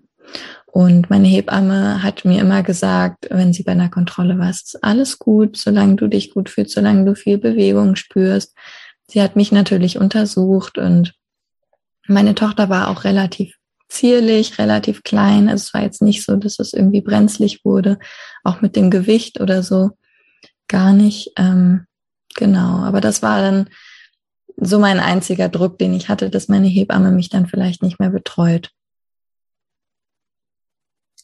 [0.73, 5.19] Und meine Hebamme hat mir immer gesagt, wenn sie bei einer Kontrolle war, ist alles
[5.19, 8.55] gut, solange du dich gut fühlst, solange du viel Bewegung spürst.
[9.09, 11.13] Sie hat mich natürlich untersucht und
[12.07, 13.57] meine Tochter war auch relativ
[13.89, 15.49] zierlich, relativ klein.
[15.49, 17.99] Also es war jetzt nicht so, dass es irgendwie brenzlig wurde,
[18.45, 19.91] auch mit dem Gewicht oder so.
[20.69, 21.33] Gar nicht.
[21.37, 21.87] Ähm,
[22.37, 22.85] genau.
[22.85, 23.69] Aber das war dann
[24.57, 28.11] so mein einziger Druck, den ich hatte, dass meine Hebamme mich dann vielleicht nicht mehr
[28.11, 28.71] betreut.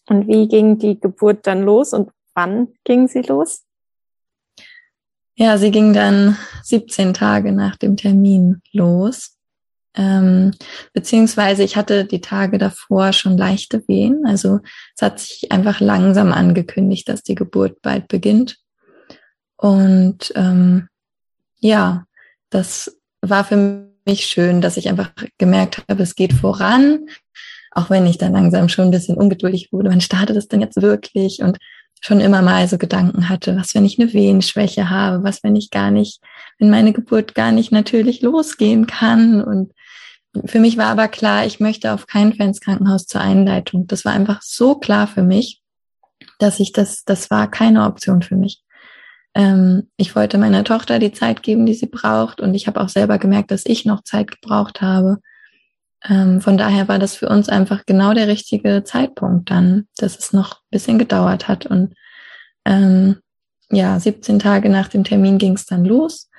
[0.09, 3.63] Und wie ging die Geburt dann los und wann ging sie los?
[5.35, 9.37] Ja, sie ging dann 17 Tage nach dem Termin los.
[9.95, 10.53] Ähm,
[10.93, 14.25] beziehungsweise ich hatte die Tage davor schon leichte Wehen.
[14.27, 14.61] Also
[14.95, 18.59] es hat sich einfach langsam angekündigt, dass die Geburt bald beginnt.
[19.57, 20.89] Und ähm,
[21.59, 22.05] ja,
[22.51, 27.09] das war für mich schön, dass ich einfach gemerkt habe, es geht voran
[27.77, 30.81] auch wenn ich dann langsam schon ein bisschen ungeduldig wurde, wann startet es denn jetzt
[30.81, 31.43] wirklich?
[31.43, 31.59] Und
[32.01, 35.71] schon immer mal so Gedanken hatte, was wenn ich eine Wehenschwäche habe, was wenn ich
[35.71, 36.21] gar nicht,
[36.59, 39.43] wenn meine Geburt gar nicht natürlich losgehen kann.
[39.43, 39.73] Und
[40.47, 43.87] für mich war aber klar, ich möchte auf keinen Fall ins Krankenhaus zur Einleitung.
[43.87, 45.63] Das war einfach so klar für mich,
[46.39, 48.63] dass ich das, das war keine Option für mich.
[49.35, 52.41] Ähm, ich wollte meiner Tochter die Zeit geben, die sie braucht.
[52.41, 55.19] Und ich habe auch selber gemerkt, dass ich noch Zeit gebraucht habe.
[56.09, 60.33] Ähm, von daher war das für uns einfach genau der richtige Zeitpunkt dann, dass es
[60.33, 61.67] noch ein bisschen gedauert hat.
[61.67, 61.95] Und
[62.65, 63.17] ähm,
[63.71, 66.31] ja, 17 Tage nach dem Termin ging es dann los.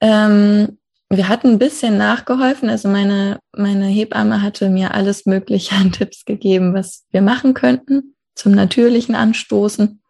[0.00, 0.78] Ähm,
[1.10, 2.68] wir hatten ein bisschen nachgeholfen.
[2.68, 8.14] Also meine, meine Hebamme hatte mir alles Mögliche an Tipps gegeben, was wir machen könnten
[8.34, 10.00] zum natürlichen Anstoßen.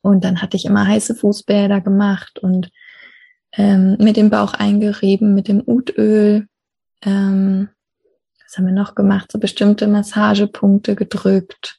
[0.00, 2.70] Und dann hatte ich immer heiße Fußbäder gemacht und
[3.52, 6.46] ähm, mit dem Bauch eingerieben, mit dem Utöl.
[7.02, 7.68] Ähm,
[8.44, 9.30] was haben wir noch gemacht?
[9.30, 11.78] So bestimmte Massagepunkte gedrückt,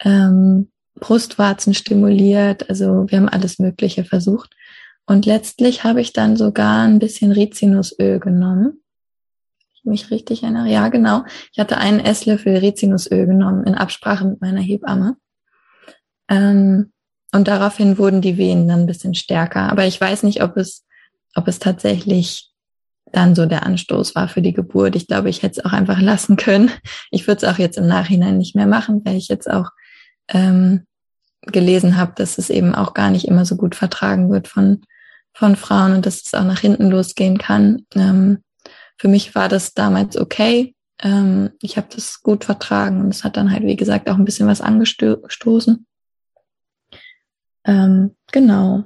[0.00, 2.68] ähm, Brustwarzen stimuliert.
[2.70, 4.54] Also wir haben alles Mögliche versucht.
[5.06, 8.82] Und letztlich habe ich dann sogar ein bisschen Rizinusöl genommen.
[9.74, 10.68] Ich mich richtig erinnere.
[10.68, 11.24] Ja, genau.
[11.52, 15.16] Ich hatte einen Esslöffel Rizinusöl genommen in Absprache mit meiner Hebamme.
[16.28, 16.92] Ähm,
[17.32, 19.70] und daraufhin wurden die Wehen dann ein bisschen stärker.
[19.70, 20.84] Aber ich weiß nicht, ob es,
[21.34, 22.47] ob es tatsächlich
[23.12, 24.96] dann so der Anstoß war für die Geburt.
[24.96, 26.70] Ich glaube, ich hätte es auch einfach lassen können.
[27.10, 29.70] Ich würde es auch jetzt im Nachhinein nicht mehr machen, weil ich jetzt auch
[30.28, 30.86] ähm,
[31.42, 34.82] gelesen habe, dass es eben auch gar nicht immer so gut vertragen wird von,
[35.32, 37.86] von Frauen und dass es auch nach hinten losgehen kann.
[37.94, 38.42] Ähm,
[38.98, 40.74] für mich war das damals okay.
[41.00, 44.24] Ähm, ich habe das gut vertragen und es hat dann halt, wie gesagt, auch ein
[44.24, 45.86] bisschen was angestoßen.
[47.64, 48.84] Ähm, genau.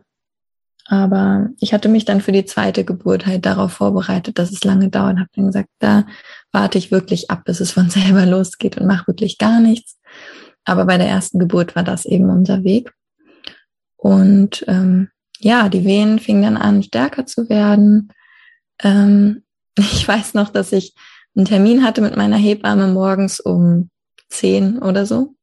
[0.86, 4.88] Aber ich hatte mich dann für die zweite Geburt halt darauf vorbereitet, dass es lange
[4.88, 5.18] dauert.
[5.18, 6.04] Habe dann gesagt, da
[6.50, 9.98] warte ich wirklich ab, bis es von selber losgeht und mache wirklich gar nichts.
[10.64, 12.92] Aber bei der ersten Geburt war das eben unser Weg.
[13.96, 18.12] Und ähm, ja, die Wehen fingen dann an, stärker zu werden.
[18.82, 19.42] Ähm,
[19.78, 20.94] ich weiß noch, dass ich
[21.36, 23.90] einen Termin hatte mit meiner Hebamme morgens um
[24.28, 25.34] zehn oder so.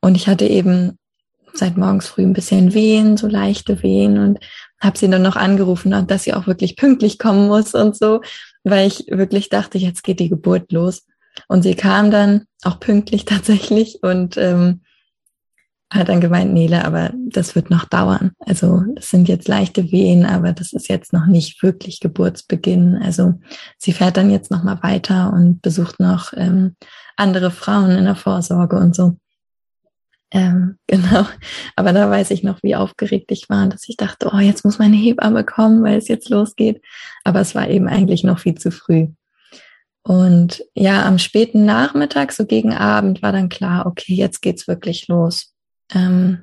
[0.00, 0.98] Und ich hatte eben
[1.54, 4.38] seit morgens früh ein bisschen Wehen, so leichte Wehen und
[4.80, 8.20] habe sie dann noch angerufen, dass sie auch wirklich pünktlich kommen muss und so,
[8.64, 11.06] weil ich wirklich dachte, jetzt geht die Geburt los.
[11.48, 14.82] Und sie kam dann auch pünktlich tatsächlich und ähm,
[15.90, 18.32] hat dann gemeint, Nele, aber das wird noch dauern.
[18.40, 22.96] Also das sind jetzt leichte Wehen, aber das ist jetzt noch nicht wirklich Geburtsbeginn.
[23.02, 23.34] Also
[23.78, 26.74] sie fährt dann jetzt noch mal weiter und besucht noch ähm,
[27.16, 29.16] andere Frauen in der Vorsorge und so.
[30.34, 31.26] Ähm, genau.
[31.76, 34.78] Aber da weiß ich noch, wie aufgeregt ich war, dass ich dachte, oh, jetzt muss
[34.78, 36.82] meine Hebamme kommen, weil es jetzt losgeht.
[37.22, 39.06] Aber es war eben eigentlich noch viel zu früh.
[40.02, 45.08] Und ja, am späten Nachmittag, so gegen Abend, war dann klar, okay, jetzt geht's wirklich
[45.08, 45.54] los.
[45.94, 46.42] Ähm,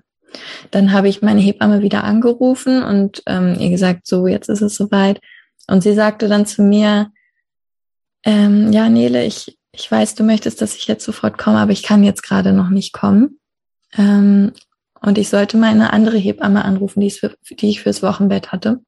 [0.71, 4.75] dann habe ich meine Hebamme wieder angerufen und ähm, ihr gesagt, so, jetzt ist es
[4.75, 5.19] soweit.
[5.67, 7.11] Und sie sagte dann zu mir,
[8.23, 11.83] ähm, ja, Nele, ich, ich weiß, du möchtest, dass ich jetzt sofort komme, aber ich
[11.83, 13.40] kann jetzt gerade noch nicht kommen.
[13.97, 14.51] Ähm,
[15.01, 18.81] und ich sollte mal eine andere Hebamme anrufen, die, für, die ich fürs Wochenbett hatte,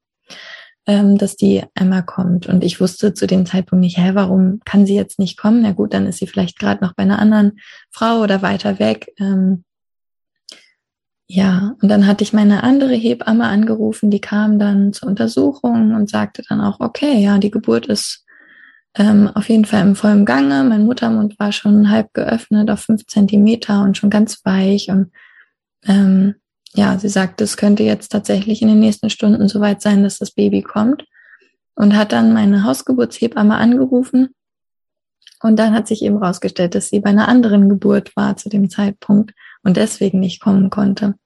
[0.86, 2.46] ähm, dass die einmal kommt.
[2.46, 5.62] Und ich wusste zu dem Zeitpunkt nicht, hä, warum kann sie jetzt nicht kommen?
[5.62, 7.58] Na gut, dann ist sie vielleicht gerade noch bei einer anderen
[7.90, 9.12] Frau oder weiter weg.
[9.18, 9.64] Ähm,
[11.26, 16.10] ja, und dann hatte ich meine andere Hebamme angerufen, die kam dann zur Untersuchung und
[16.10, 18.23] sagte dann auch, okay, ja, die Geburt ist
[18.96, 20.64] ähm, auf jeden Fall im vollen Gange.
[20.64, 24.88] Mein Muttermund war schon halb geöffnet auf fünf Zentimeter und schon ganz weich.
[24.90, 25.10] Und
[25.84, 26.36] ähm,
[26.74, 30.30] ja, sie sagte, es könnte jetzt tatsächlich in den nächsten Stunden soweit sein, dass das
[30.30, 31.04] Baby kommt.
[31.76, 34.28] Und hat dann meine Hausgeburtshebamme angerufen.
[35.42, 38.70] Und dann hat sich eben rausgestellt, dass sie bei einer anderen Geburt war zu dem
[38.70, 41.16] Zeitpunkt und deswegen nicht kommen konnte.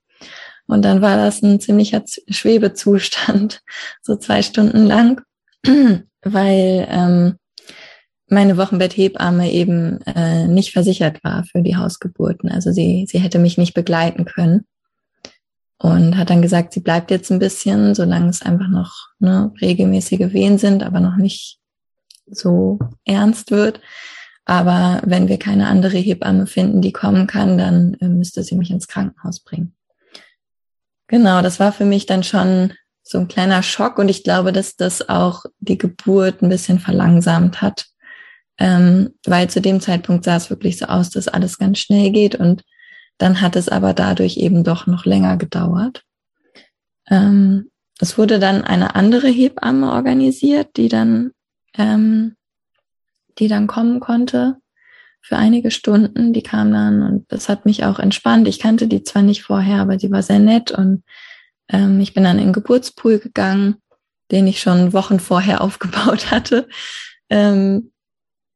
[0.66, 3.60] Und dann war das ein ziemlicher Schwebezustand,
[4.02, 5.22] so zwei Stunden lang,
[6.22, 7.36] weil ähm,
[8.28, 12.50] meine Wochenbetthebamme eben äh, nicht versichert war für die Hausgeburten.
[12.50, 14.66] Also sie, sie hätte mich nicht begleiten können.
[15.80, 20.32] Und hat dann gesagt, sie bleibt jetzt ein bisschen, solange es einfach noch ne, regelmäßige
[20.32, 21.58] Wehen sind, aber noch nicht
[22.26, 23.80] so ernst wird.
[24.44, 28.70] Aber wenn wir keine andere Hebamme finden, die kommen kann, dann äh, müsste sie mich
[28.70, 29.74] ins Krankenhaus bringen.
[31.06, 34.76] Genau, das war für mich dann schon so ein kleiner Schock und ich glaube, dass
[34.76, 37.86] das auch die Geburt ein bisschen verlangsamt hat
[38.58, 42.34] ähm, weil zu dem Zeitpunkt sah es wirklich so aus, dass alles ganz schnell geht
[42.34, 42.64] und
[43.18, 46.04] dann hat es aber dadurch eben doch noch länger gedauert.
[47.08, 51.32] Ähm, es wurde dann eine andere Hebamme organisiert, die dann,
[51.76, 52.36] ähm,
[53.38, 54.56] die dann kommen konnte
[55.20, 56.32] für einige Stunden.
[56.32, 58.46] Die kam dann und das hat mich auch entspannt.
[58.46, 61.02] Ich kannte die zwar nicht vorher, aber sie war sehr nett und
[61.68, 63.76] ähm, ich bin dann in den Geburtspool gegangen,
[64.30, 66.68] den ich schon Wochen vorher aufgebaut hatte.
[67.30, 67.90] Ähm,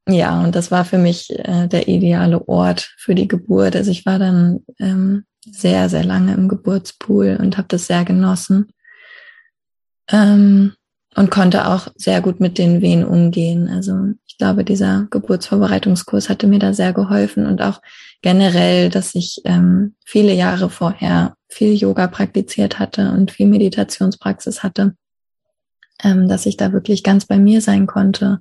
[0.09, 3.77] ja, und das war für mich äh, der ideale Ort für die Geburt.
[3.77, 8.73] Also ich war dann ähm, sehr, sehr lange im Geburtspool und habe das sehr genossen.
[10.09, 10.73] Ähm,
[11.15, 13.69] und konnte auch sehr gut mit den Wehen umgehen.
[13.69, 17.83] Also ich glaube, dieser Geburtsvorbereitungskurs hatte mir da sehr geholfen und auch
[18.23, 24.95] generell, dass ich ähm, viele Jahre vorher viel Yoga praktiziert hatte und viel Meditationspraxis hatte,
[26.03, 28.41] ähm, dass ich da wirklich ganz bei mir sein konnte.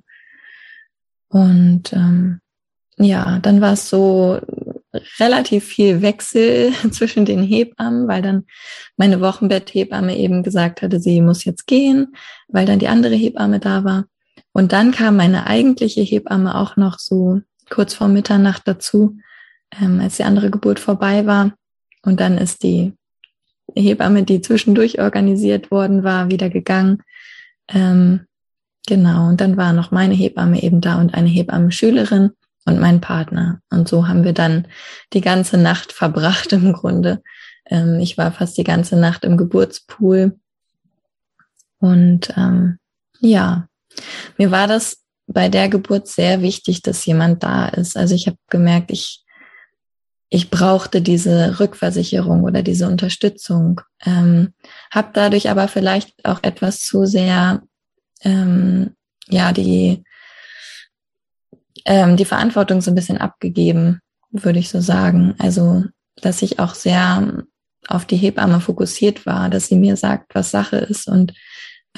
[1.32, 2.40] Und ähm,
[2.98, 4.38] ja, dann war es so
[5.18, 8.44] relativ viel Wechsel zwischen den Hebammen, weil dann
[8.96, 12.14] meine Wochenbetthebamme eben gesagt hatte, sie muss jetzt gehen,
[12.48, 14.04] weil dann die andere Hebamme da war.
[14.52, 19.16] Und dann kam meine eigentliche Hebamme auch noch so kurz vor Mitternacht dazu,
[19.80, 21.54] ähm, als die andere Geburt vorbei war.
[22.02, 22.92] Und dann ist die
[23.74, 27.02] Hebamme, die zwischendurch organisiert worden war, wieder gegangen.
[27.68, 28.26] Ähm,
[28.86, 29.28] genau.
[29.28, 32.30] Und dann war noch meine Hebamme eben da und eine Hebamme-Schülerin
[32.64, 33.60] und mein Partner.
[33.70, 34.66] Und so haben wir dann
[35.12, 37.22] die ganze Nacht verbracht im Grunde.
[37.66, 40.38] Ähm, ich war fast die ganze Nacht im Geburtspool.
[41.78, 42.78] Und ähm,
[43.20, 43.66] ja,
[44.38, 47.96] mir war das bei der Geburt sehr wichtig, dass jemand da ist.
[47.96, 49.24] Also ich habe gemerkt, ich,
[50.28, 53.80] ich brauchte diese Rückversicherung oder diese Unterstützung.
[54.04, 54.54] Ähm,
[54.90, 57.62] habe dadurch aber vielleicht auch etwas zu sehr,
[58.22, 58.94] ähm,
[59.28, 60.04] ja, die
[61.84, 64.00] ähm, die Verantwortung so ein bisschen abgegeben,
[64.30, 65.34] würde ich so sagen.
[65.38, 65.84] Also,
[66.16, 67.44] dass ich auch sehr
[67.88, 71.34] auf die Hebamme fokussiert war, dass sie mir sagt, was Sache ist und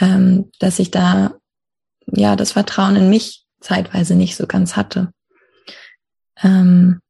[0.01, 1.35] ähm, dass ich da
[2.07, 5.12] ja das Vertrauen in mich zeitweise nicht so ganz hatte.
[6.43, 7.01] Ähm,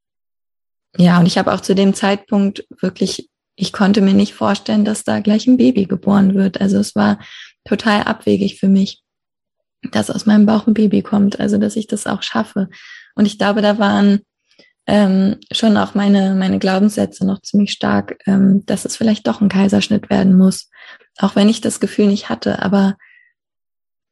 [0.96, 5.04] ja, und ich habe auch zu dem Zeitpunkt wirklich, ich konnte mir nicht vorstellen, dass
[5.04, 6.60] da gleich ein Baby geboren wird.
[6.60, 7.18] Also es war
[7.64, 9.03] total abwegig für mich
[9.90, 12.68] dass aus meinem Bauch ein Baby kommt, also dass ich das auch schaffe.
[13.14, 14.20] Und ich glaube, da waren
[14.86, 19.48] ähm, schon auch meine, meine Glaubenssätze noch ziemlich stark, ähm, dass es vielleicht doch ein
[19.48, 20.70] Kaiserschnitt werden muss.
[21.18, 22.62] Auch wenn ich das Gefühl nicht hatte.
[22.62, 22.96] Aber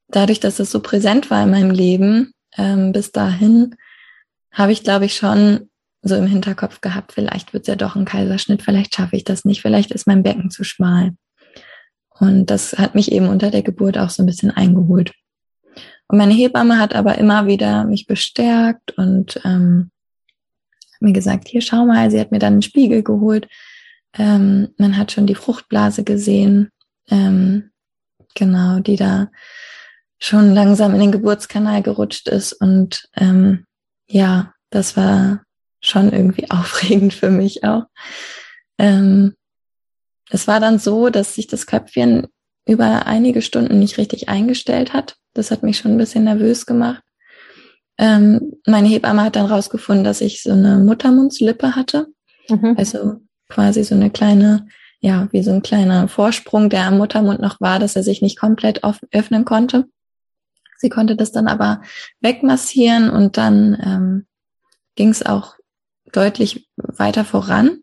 [0.09, 3.75] dadurch, dass es so präsent war in meinem Leben, ähm, bis dahin,
[4.51, 5.71] habe ich, glaube ich, schon
[6.03, 9.45] so im Hinterkopf gehabt, vielleicht wird es ja doch ein Kaiserschnitt, vielleicht schaffe ich das
[9.45, 11.13] nicht, vielleicht ist mein Becken zu schmal.
[12.19, 15.13] Und das hat mich eben unter der Geburt auch so ein bisschen eingeholt.
[16.13, 19.91] Und meine Hebamme hat aber immer wieder mich bestärkt und ähm,
[21.01, 23.49] mir gesagt, hier schau mal, sie hat mir dann einen Spiegel geholt.
[24.13, 26.71] Ähm, man hat schon die Fruchtblase gesehen,
[27.09, 27.71] ähm,
[28.35, 29.31] genau, die da
[30.19, 32.53] schon langsam in den Geburtskanal gerutscht ist.
[32.53, 33.65] Und ähm,
[34.07, 35.41] ja, das war
[35.81, 37.85] schon irgendwie aufregend für mich auch.
[38.77, 39.35] Ähm,
[40.29, 42.27] es war dann so, dass sich das Köpfchen
[42.69, 45.17] über einige Stunden nicht richtig eingestellt hat.
[45.35, 47.03] Das hat mich schon ein bisschen nervös gemacht.
[47.99, 52.09] Ähm, meine Hebamme hat dann rausgefunden, dass ich so eine Muttermundslippe hatte.
[52.49, 52.75] Mhm.
[52.77, 54.67] Also quasi so eine kleine,
[55.01, 58.39] ja, wie so ein kleiner Vorsprung, der am Muttermund noch war, dass er sich nicht
[58.39, 59.89] komplett öffnen konnte.
[60.79, 61.83] Sie konnte das dann aber
[62.21, 64.27] wegmassieren und dann ähm,
[64.97, 65.55] ging es auch
[66.13, 67.83] deutlich weiter voran.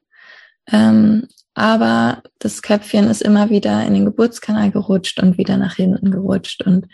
[0.68, 6.12] Ähm, aber das Köpfchen ist immer wieder in den Geburtskanal gerutscht und wieder nach hinten
[6.12, 6.64] gerutscht.
[6.66, 6.88] Und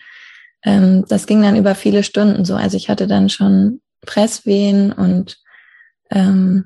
[0.65, 2.55] ähm, das ging dann über viele Stunden so.
[2.55, 5.37] Also ich hatte dann schon Presswehen und
[6.11, 6.65] ähm,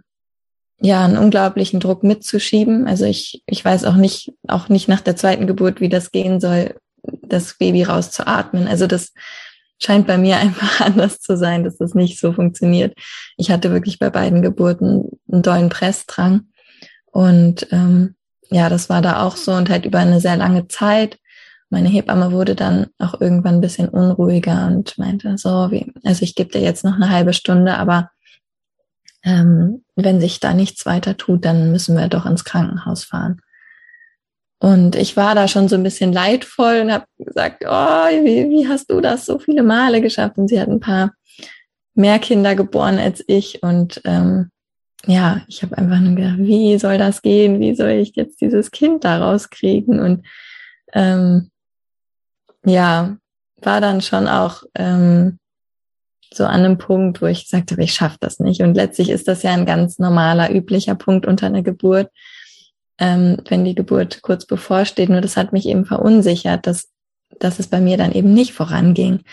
[0.81, 2.87] ja, einen unglaublichen Druck mitzuschieben.
[2.87, 6.39] Also ich, ich weiß auch nicht, auch nicht nach der zweiten Geburt, wie das gehen
[6.39, 8.67] soll, das Baby rauszuatmen.
[8.67, 9.11] Also das
[9.81, 12.97] scheint bei mir einfach anders zu sein, dass das nicht so funktioniert.
[13.35, 16.47] Ich hatte wirklich bei beiden Geburten einen dollen Pressdrang.
[17.11, 18.15] Und ähm,
[18.49, 21.17] ja, das war da auch so und halt über eine sehr lange Zeit
[21.69, 26.35] meine Hebamme wurde dann auch irgendwann ein bisschen unruhiger und meinte so, wie, also ich
[26.35, 28.09] gebe dir jetzt noch eine halbe Stunde, aber
[29.23, 33.41] ähm, wenn sich da nichts weiter tut, dann müssen wir doch ins Krankenhaus fahren.
[34.59, 38.67] Und ich war da schon so ein bisschen leidvoll und habe gesagt, oh, wie, wie
[38.67, 40.37] hast du das so viele Male geschafft?
[40.37, 41.13] Und sie hat ein paar
[41.95, 43.63] mehr Kinder geboren als ich.
[43.63, 44.49] Und ähm,
[45.05, 47.59] ja, ich habe einfach nur gedacht, wie soll das gehen?
[47.61, 49.99] Wie soll ich jetzt dieses Kind da rauskriegen?
[49.99, 50.25] Und
[50.93, 51.51] ähm,
[52.65, 53.17] ja,
[53.61, 55.39] war dann schon auch ähm,
[56.33, 58.61] so an einem Punkt, wo ich gesagt habe, ich schaffe das nicht.
[58.61, 62.09] Und letztlich ist das ja ein ganz normaler, üblicher Punkt unter einer Geburt,
[62.99, 65.09] ähm, wenn die Geburt kurz bevorsteht.
[65.09, 66.89] Nur das hat mich eben verunsichert, dass,
[67.39, 69.23] dass es bei mir dann eben nicht voranging,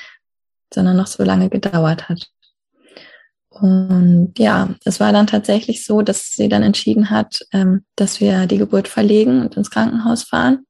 [0.72, 2.28] sondern noch so lange gedauert hat.
[3.50, 8.46] Und ja, es war dann tatsächlich so, dass sie dann entschieden hat, ähm, dass wir
[8.46, 10.65] die Geburt verlegen und ins Krankenhaus fahren.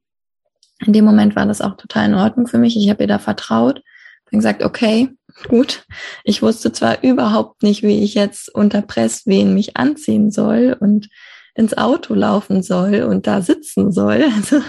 [0.84, 2.76] In dem Moment war das auch total in Ordnung für mich.
[2.76, 3.82] Ich habe ihr da vertraut.
[4.30, 5.08] Dann gesagt, okay,
[5.48, 5.84] gut.
[6.24, 11.08] Ich wusste zwar überhaupt nicht, wie ich jetzt unter Presswehen mich anziehen soll und
[11.54, 14.24] ins Auto laufen soll und da sitzen soll.
[14.34, 14.60] Also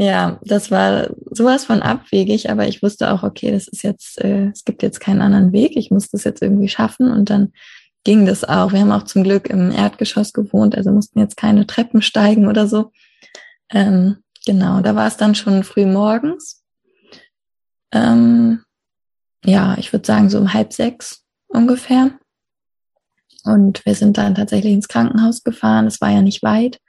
[0.00, 4.46] ja, das war sowas von abwegig, aber ich wusste auch, okay, das ist jetzt, äh,
[4.50, 5.76] es gibt jetzt keinen anderen Weg.
[5.76, 7.52] Ich muss das jetzt irgendwie schaffen und dann
[8.04, 8.72] ging das auch.
[8.72, 12.68] Wir haben auch zum Glück im Erdgeschoss gewohnt, also mussten jetzt keine Treppen steigen oder
[12.68, 12.92] so.
[13.70, 14.18] Ähm,
[14.48, 16.64] genau, da war es dann schon früh morgens.
[17.92, 18.64] Ähm,
[19.44, 22.18] ja, ich würde sagen so um halb sechs ungefähr.
[23.44, 25.86] Und wir sind dann tatsächlich ins Krankenhaus gefahren.
[25.86, 26.80] Es war ja nicht weit.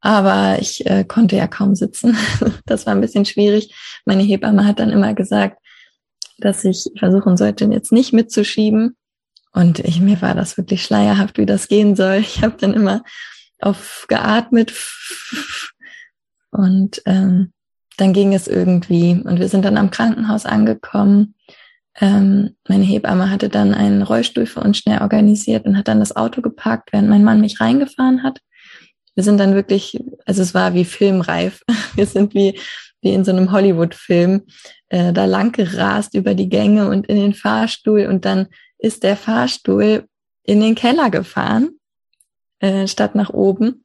[0.00, 2.18] Aber ich äh, konnte ja kaum sitzen.
[2.66, 3.74] das war ein bisschen schwierig.
[4.04, 5.58] Meine Hebamme hat dann immer gesagt,
[6.36, 8.94] dass ich versuchen sollte, jetzt nicht mitzuschieben.
[9.52, 12.16] Und ich, mir war das wirklich schleierhaft, wie das gehen soll.
[12.16, 13.04] Ich habe dann immer
[13.58, 14.74] auf geatmet
[16.50, 17.52] und ähm,
[17.96, 19.12] dann ging es irgendwie.
[19.12, 21.34] Und wir sind dann am Krankenhaus angekommen.
[22.00, 26.14] Ähm, meine Hebamme hatte dann einen Rollstuhl für uns schnell organisiert und hat dann das
[26.14, 28.40] Auto geparkt, während mein Mann mich reingefahren hat
[29.18, 31.64] wir sind dann wirklich, also es war wie filmreif.
[31.96, 32.56] Wir sind wie,
[33.00, 34.42] wie in so einem Hollywood-Film
[34.90, 38.46] äh, da lang gerast über die Gänge und in den Fahrstuhl und dann
[38.78, 40.04] ist der Fahrstuhl
[40.44, 41.80] in den Keller gefahren,
[42.60, 43.84] äh, statt nach oben.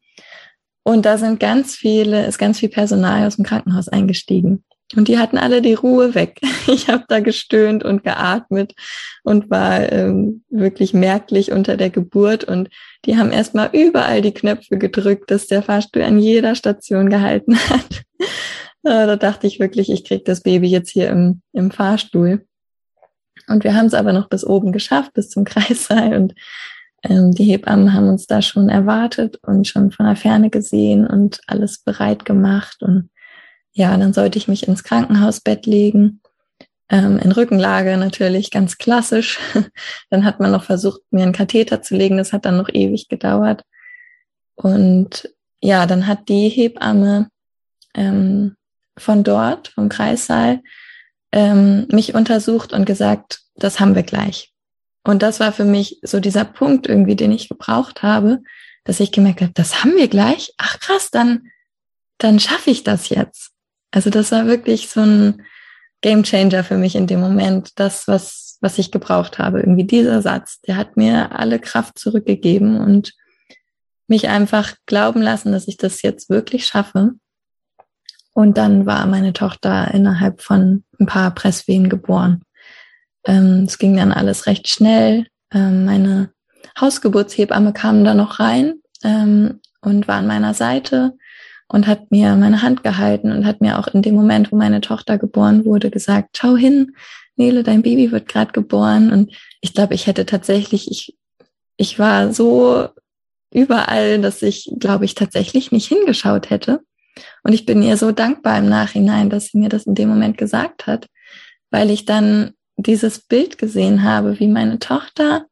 [0.83, 4.63] Und da sind ganz viele, ist ganz viel Personal aus dem Krankenhaus eingestiegen.
[4.95, 6.39] Und die hatten alle die Ruhe weg.
[6.65, 8.73] Ich habe da gestöhnt und geatmet
[9.23, 12.45] und war ähm, wirklich merklich unter der Geburt.
[12.45, 12.69] Und
[13.03, 18.03] die haben erstmal überall die Knöpfe gedrückt, dass der Fahrstuhl an jeder Station gehalten hat.
[18.83, 22.45] da dachte ich wirklich, ich krieg das Baby jetzt hier im, im Fahrstuhl.
[23.47, 26.13] Und wir haben es aber noch bis oben geschafft, bis zum Kreissaal.
[26.15, 26.33] Und
[27.05, 31.79] die Hebammen haben uns da schon erwartet und schon von der Ferne gesehen und alles
[31.79, 32.81] bereit gemacht.
[32.81, 33.09] Und
[33.73, 36.21] ja, dann sollte ich mich ins Krankenhausbett legen.
[36.89, 39.39] Ähm, in Rückenlage natürlich ganz klassisch.
[40.09, 42.17] dann hat man noch versucht, mir einen Katheter zu legen.
[42.17, 43.63] Das hat dann noch ewig gedauert.
[44.55, 45.29] Und
[45.59, 47.27] ja, dann hat die Hebamme
[47.95, 48.55] ähm,
[48.97, 50.61] von dort, vom Kreissaal,
[51.33, 54.52] ähm, mich untersucht und gesagt, das haben wir gleich.
[55.03, 58.41] Und das war für mich so dieser Punkt irgendwie, den ich gebraucht habe,
[58.85, 60.53] dass ich gemerkt habe, das haben wir gleich.
[60.57, 61.47] Ach krass, dann,
[62.17, 63.51] dann schaffe ich das jetzt.
[63.91, 65.43] Also das war wirklich so ein
[66.01, 67.79] Game Changer für mich in dem Moment.
[67.79, 69.59] Das, was, was ich gebraucht habe.
[69.59, 73.13] Irgendwie dieser Satz, der hat mir alle Kraft zurückgegeben und
[74.07, 77.11] mich einfach glauben lassen, dass ich das jetzt wirklich schaffe.
[78.33, 82.41] Und dann war meine Tochter innerhalb von ein paar Presswehen geboren.
[83.25, 85.27] Ähm, es ging dann alles recht schnell.
[85.53, 86.31] Ähm, meine
[86.79, 91.13] Hausgeburtshebamme kam da noch rein ähm, und war an meiner Seite
[91.67, 94.81] und hat mir meine Hand gehalten und hat mir auch in dem Moment, wo meine
[94.81, 96.95] Tochter geboren wurde, gesagt, schau hin,
[97.35, 99.11] Nele, dein Baby wird gerade geboren.
[99.11, 101.17] Und ich glaube, ich hätte tatsächlich, ich,
[101.77, 102.89] ich war so
[103.51, 106.81] überall, dass ich, glaube ich, tatsächlich nicht hingeschaut hätte.
[107.43, 110.37] Und ich bin ihr so dankbar im Nachhinein, dass sie mir das in dem Moment
[110.37, 111.07] gesagt hat,
[111.69, 115.45] weil ich dann dieses Bild gesehen habe, wie meine Tochter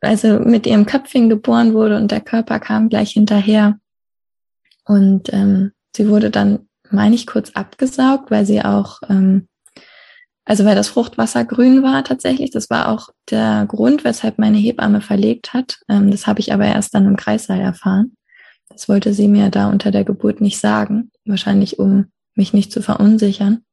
[0.00, 3.78] also mit ihrem Köpfchen geboren wurde und der Körper kam gleich hinterher.
[4.84, 9.48] Und ähm, sie wurde dann, meine ich, kurz abgesaugt, weil sie auch, ähm,
[10.44, 12.50] also weil das Fruchtwasser grün war tatsächlich.
[12.50, 15.80] Das war auch der Grund, weshalb meine Hebamme verlegt hat.
[15.88, 18.16] Ähm, das habe ich aber erst dann im Kreissaal erfahren.
[18.68, 22.82] Das wollte sie mir da unter der Geburt nicht sagen, wahrscheinlich um mich nicht zu
[22.82, 23.65] verunsichern.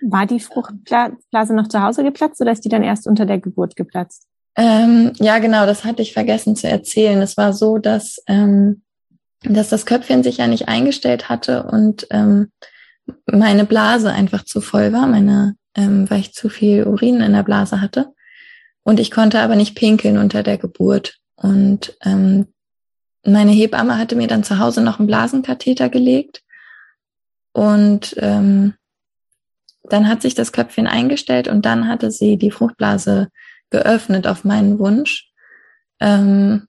[0.00, 3.76] War die Fruchtblase noch zu Hause geplatzt oder ist die dann erst unter der Geburt
[3.76, 4.26] geplatzt?
[4.56, 7.20] Ähm, ja, genau, das hatte ich vergessen zu erzählen.
[7.22, 8.82] Es war so, dass ähm,
[9.42, 12.50] dass das Köpfchen sich ja nicht eingestellt hatte und ähm,
[13.26, 17.42] meine Blase einfach zu voll war, meine, ähm, weil ich zu viel Urin in der
[17.42, 18.12] Blase hatte.
[18.82, 21.18] Und ich konnte aber nicht pinkeln unter der Geburt.
[21.36, 22.48] Und ähm,
[23.24, 26.42] meine Hebamme hatte mir dann zu Hause noch einen Blasenkatheter gelegt.
[27.52, 28.74] Und ähm,
[29.88, 33.28] dann hat sich das Köpfchen eingestellt und dann hatte sie die Fruchtblase
[33.70, 35.30] geöffnet auf meinen Wunsch.
[36.00, 36.68] Ähm,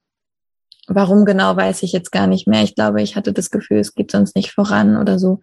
[0.92, 2.64] Warum genau, weiß ich jetzt gar nicht mehr.
[2.64, 5.40] Ich glaube, ich hatte das Gefühl, es geht sonst nicht voran oder so.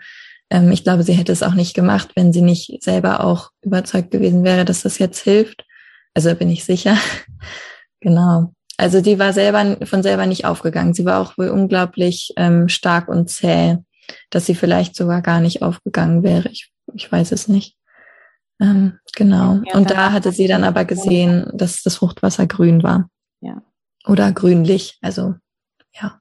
[0.50, 4.12] Ähm, ich glaube, sie hätte es auch nicht gemacht, wenn sie nicht selber auch überzeugt
[4.12, 5.64] gewesen wäre, dass das jetzt hilft.
[6.14, 6.98] Also bin ich sicher.
[8.02, 8.52] genau.
[8.76, 10.94] Also die war selber von selber nicht aufgegangen.
[10.94, 13.78] Sie war auch wohl unglaublich ähm, stark und zäh,
[14.30, 16.50] dass sie vielleicht sogar gar nicht aufgegangen wäre.
[16.50, 17.78] Ich, ich weiß es nicht.
[18.60, 19.62] Ähm, genau.
[19.66, 23.10] Ja, und da hatte sie dann aber gesehen, dass das Fruchtwasser grün war.
[23.42, 23.62] Ja.
[24.06, 24.98] Oder grünlich.
[25.02, 25.36] Also,
[25.94, 26.20] ja.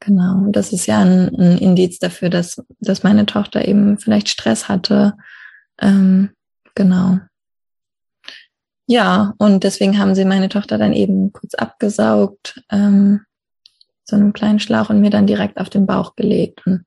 [0.00, 0.46] Genau.
[0.50, 5.14] Das ist ja ein, ein Indiz dafür, dass, dass meine Tochter eben vielleicht Stress hatte.
[5.80, 6.30] Ähm,
[6.74, 7.18] genau.
[8.86, 13.20] Ja, und deswegen haben sie meine Tochter dann eben kurz abgesaugt, ähm,
[14.04, 16.66] so einem kleinen Schlauch und mir dann direkt auf den Bauch gelegt.
[16.66, 16.86] Und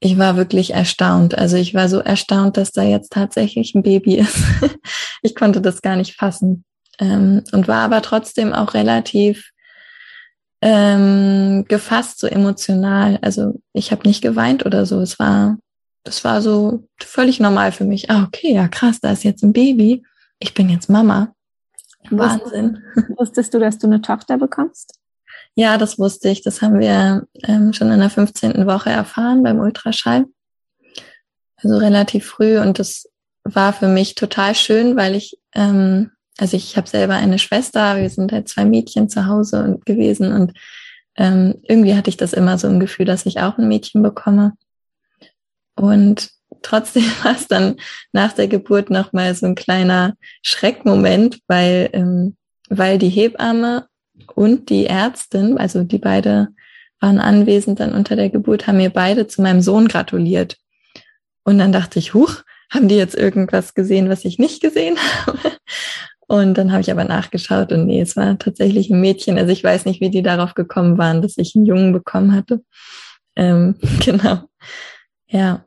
[0.00, 1.36] ich war wirklich erstaunt.
[1.36, 4.36] Also ich war so erstaunt, dass da jetzt tatsächlich ein Baby ist.
[5.22, 6.64] ich konnte das gar nicht fassen.
[6.98, 9.50] Ähm, und war aber trotzdem auch relativ
[10.60, 13.18] ähm, gefasst, so emotional.
[13.22, 15.00] Also ich habe nicht geweint oder so.
[15.00, 15.58] Es war,
[16.04, 18.10] das war so völlig normal für mich.
[18.10, 20.04] Ah, okay, ja krass, da ist jetzt ein Baby.
[20.38, 21.34] Ich bin jetzt Mama.
[22.10, 22.82] Wahnsinn.
[23.16, 24.98] Wusstest du, dass du eine Tochter bekommst?
[25.56, 26.42] Ja, das wusste ich.
[26.42, 28.66] Das haben wir ähm, schon in der 15.
[28.66, 30.26] Woche erfahren beim Ultraschall.
[31.56, 32.58] Also relativ früh.
[32.58, 33.08] Und das
[33.44, 38.10] war für mich total schön, weil ich, ähm, also ich habe selber eine Schwester, wir
[38.10, 40.52] sind halt zwei Mädchen zu Hause und gewesen und
[41.16, 44.54] ähm, irgendwie hatte ich das immer so im Gefühl, dass ich auch ein Mädchen bekomme.
[45.76, 46.30] Und
[46.62, 47.76] trotzdem war es dann
[48.12, 52.36] nach der Geburt nochmal so ein kleiner Schreckmoment, weil, ähm,
[52.68, 53.86] weil die Hebamme
[54.34, 56.48] und die Ärztin, also die beide
[57.00, 60.56] waren anwesend dann unter der Geburt, haben mir beide zu meinem Sohn gratuliert.
[61.44, 64.96] Und dann dachte ich, huch, haben die jetzt irgendwas gesehen, was ich nicht gesehen
[65.26, 65.38] habe?
[66.26, 69.36] Und dann habe ich aber nachgeschaut und nee, es war tatsächlich ein Mädchen.
[69.36, 72.64] Also ich weiß nicht, wie die darauf gekommen waren, dass ich einen Jungen bekommen hatte.
[73.36, 74.38] Ähm, genau.
[75.26, 75.66] Ja.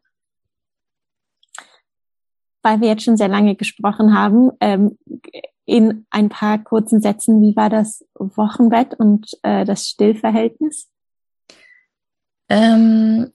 [2.64, 4.98] Weil wir jetzt schon sehr lange gesprochen haben, ähm,
[5.68, 10.88] in ein paar kurzen Sätzen, wie war das Wochenbett und äh, das Stillverhältnis?
[12.48, 13.34] Ähm,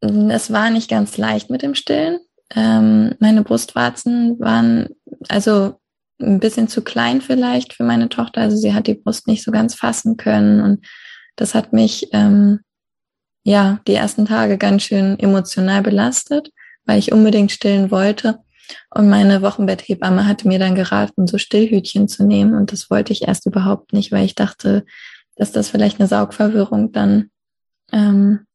[0.00, 2.20] es war nicht ganz leicht mit dem Stillen.
[2.54, 4.90] Ähm, meine Brustwarzen waren
[5.28, 5.80] also
[6.20, 8.42] ein bisschen zu klein vielleicht für meine Tochter.
[8.42, 10.86] Also sie hat die Brust nicht so ganz fassen können und
[11.34, 12.60] das hat mich ähm,
[13.42, 16.52] ja die ersten Tage ganz schön emotional belastet,
[16.84, 18.38] weil ich unbedingt stillen wollte.
[18.90, 22.54] Und meine Wochenbetthebamme hatte mir dann geraten, so Stillhütchen zu nehmen.
[22.54, 24.84] Und das wollte ich erst überhaupt nicht, weil ich dachte,
[25.36, 27.30] dass das vielleicht eine Saugverwirrung dann
[27.92, 28.46] ähm,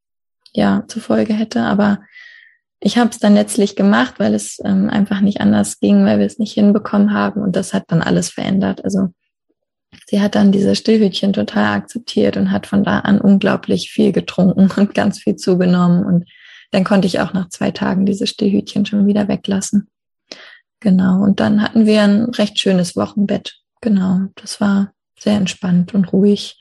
[0.54, 1.62] ja zur Folge hätte.
[1.62, 2.00] Aber
[2.80, 6.26] ich habe es dann letztlich gemacht, weil es ähm, einfach nicht anders ging, weil wir
[6.26, 7.42] es nicht hinbekommen haben.
[7.42, 8.84] Und das hat dann alles verändert.
[8.84, 9.10] Also
[10.08, 14.72] sie hat dann diese Stillhütchen total akzeptiert und hat von da an unglaublich viel getrunken
[14.72, 16.04] und ganz viel zugenommen.
[16.04, 16.28] Und
[16.72, 19.91] dann konnte ich auch nach zwei Tagen diese Stillhütchen schon wieder weglassen.
[20.82, 21.24] Genau.
[21.24, 23.62] Und dann hatten wir ein recht schönes Wochenbett.
[23.80, 24.28] Genau.
[24.36, 26.60] Das war sehr entspannt und ruhig.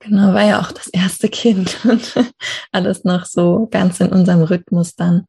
[0.00, 2.14] Genau, war ja auch das erste Kind und
[2.72, 5.26] alles noch so ganz in unserem Rhythmus dann.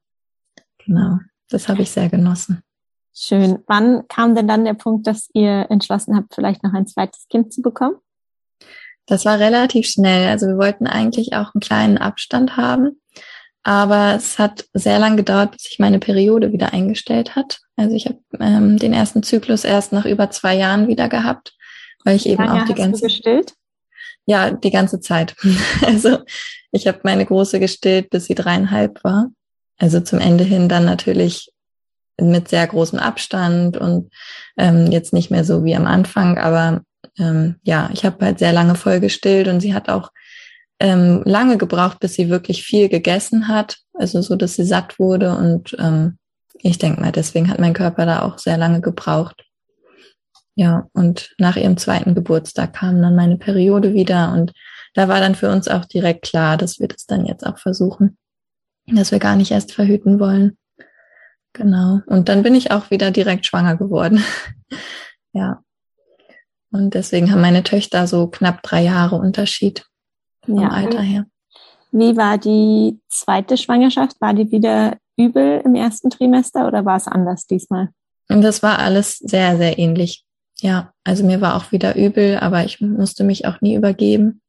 [0.86, 1.20] Genau.
[1.50, 2.64] Das habe ich sehr genossen.
[3.14, 3.60] Schön.
[3.68, 7.54] Wann kam denn dann der Punkt, dass ihr entschlossen habt, vielleicht noch ein zweites Kind
[7.54, 7.98] zu bekommen?
[9.06, 10.30] Das war relativ schnell.
[10.30, 13.01] Also wir wollten eigentlich auch einen kleinen Abstand haben.
[13.64, 17.60] Aber es hat sehr lang gedauert, bis sich meine Periode wieder eingestellt hat.
[17.76, 21.54] Also ich habe ähm, den ersten Zyklus erst nach über zwei Jahren wieder gehabt,
[22.04, 23.54] weil ich Wie eben auch die ganze gestillt?
[24.26, 25.36] Ja, die ganze Zeit.
[25.86, 26.20] Also
[26.72, 29.30] ich habe meine große gestillt, bis sie dreieinhalb war.
[29.78, 31.52] Also zum Ende hin dann natürlich
[32.20, 34.12] mit sehr großem Abstand und
[34.58, 36.82] ähm, jetzt nicht mehr so wie am Anfang, aber
[37.18, 40.12] ähm, ja, ich habe halt sehr lange voll gestillt und sie hat auch
[40.82, 45.36] ähm, lange gebraucht, bis sie wirklich viel gegessen hat, also so, dass sie satt wurde.
[45.38, 46.18] Und ähm,
[46.62, 49.46] ich denke mal, deswegen hat mein Körper da auch sehr lange gebraucht.
[50.56, 54.52] Ja, und nach ihrem zweiten Geburtstag kam dann meine Periode wieder und
[54.94, 58.18] da war dann für uns auch direkt klar, dass wir das dann jetzt auch versuchen,
[58.88, 60.58] dass wir gar nicht erst verhüten wollen.
[61.54, 62.02] Genau.
[62.06, 64.24] Und dann bin ich auch wieder direkt schwanger geworden.
[65.34, 65.62] ja.
[66.72, 69.86] Und deswegen haben meine Töchter so knapp drei Jahre Unterschied
[70.46, 70.70] vom ja.
[70.70, 71.26] Alter her.
[71.92, 74.20] Wie war die zweite Schwangerschaft?
[74.22, 77.90] War die wieder übel im ersten Trimester oder war es anders diesmal?
[78.30, 80.24] Und das war alles sehr, sehr ähnlich.
[80.62, 84.42] Ja, also mir war auch wieder übel, aber ich musste mich auch nie übergeben.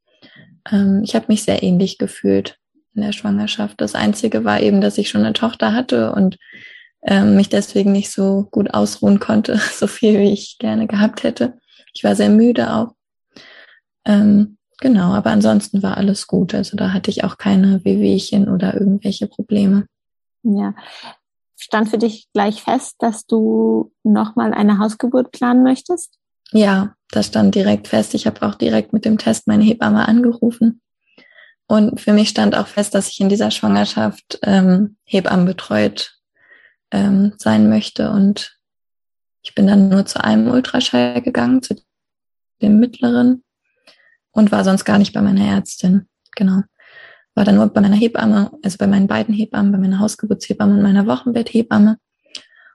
[0.71, 2.59] Ähm, ich habe mich sehr ähnlich gefühlt
[2.95, 3.81] in der Schwangerschaft.
[3.81, 6.39] Das Einzige war eben, dass ich schon eine Tochter hatte und
[7.03, 11.59] ähm, mich deswegen nicht so gut ausruhen konnte, so viel wie ich gerne gehabt hätte.
[11.95, 12.95] Ich war sehr müde auch.
[14.05, 16.57] Ähm, Genau, aber ansonsten war alles gut.
[16.57, 19.87] Also da hatte ich auch keine Wehwehchen oder irgendwelche Probleme.
[20.43, 20.75] Ja.
[21.57, 26.19] Stand für dich gleich fest, dass du nochmal eine Hausgeburt planen möchtest?
[26.51, 28.13] Ja, das stand direkt fest.
[28.15, 30.81] Ich habe auch direkt mit dem Test meine Hebamme angerufen.
[31.69, 36.19] Und für mich stand auch fest, dass ich in dieser Schwangerschaft ähm, Hebammen betreut
[36.91, 38.11] ähm, sein möchte.
[38.11, 38.59] Und
[39.43, 41.77] ich bin dann nur zu einem Ultraschall gegangen, zu
[42.61, 43.45] dem mittleren
[44.33, 46.09] und war sonst gar nicht bei meiner Ärztin.
[46.37, 46.63] Genau.
[47.35, 50.83] War dann nur bei meiner Hebamme, also bei meinen beiden Hebammen, bei meiner Hausgeburtshebamme und
[50.83, 51.99] meiner Wochenbetthebamme.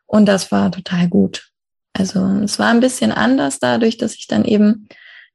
[0.06, 1.50] Und das war total gut.
[1.94, 4.88] Also es war ein bisschen anders dadurch, dass ich dann eben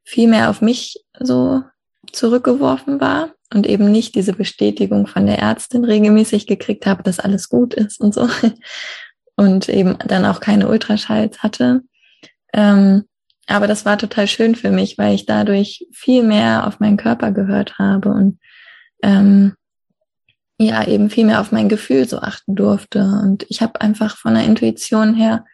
[0.05, 1.63] viel mehr auf mich so
[2.13, 7.49] zurückgeworfen war und eben nicht diese Bestätigung von der Ärztin regelmäßig gekriegt habe, dass alles
[7.49, 8.29] gut ist und so.
[9.35, 11.81] Und eben dann auch keine Ultraschalls hatte.
[12.53, 13.05] Ähm,
[13.47, 17.33] aber das war total schön für mich, weil ich dadurch viel mehr auf meinen Körper
[17.33, 18.39] gehört habe und
[19.03, 19.55] ähm,
[20.59, 23.01] ja eben viel mehr auf mein Gefühl so achten durfte.
[23.01, 25.45] Und ich habe einfach von der Intuition her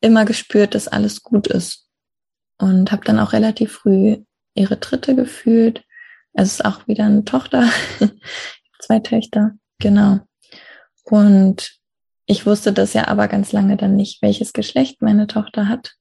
[0.00, 1.86] immer gespürt, dass alles gut ist.
[2.58, 4.18] Und habe dann auch relativ früh
[4.54, 5.84] ihre dritte gefühlt.
[6.32, 7.68] Es ist auch wieder eine Tochter,
[8.80, 10.20] zwei Töchter, genau.
[11.04, 11.72] Und
[12.26, 15.94] ich wusste das ja aber ganz lange dann nicht, welches Geschlecht meine Tochter hat.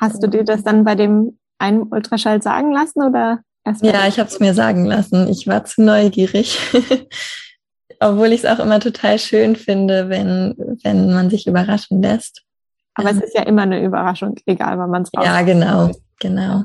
[0.00, 3.40] Hast du dir das dann bei dem einen Ultraschall sagen lassen oder
[3.82, 5.28] Ja, ich habe es mir sagen lassen.
[5.28, 6.58] Ich war zu neugierig.
[8.00, 12.42] Obwohl ich es auch immer total schön finde, wenn, wenn man sich überraschen lässt.
[12.94, 15.26] Aber ähm, es ist ja immer eine Überraschung, egal wann man es braucht.
[15.26, 16.64] Ja, genau, genau.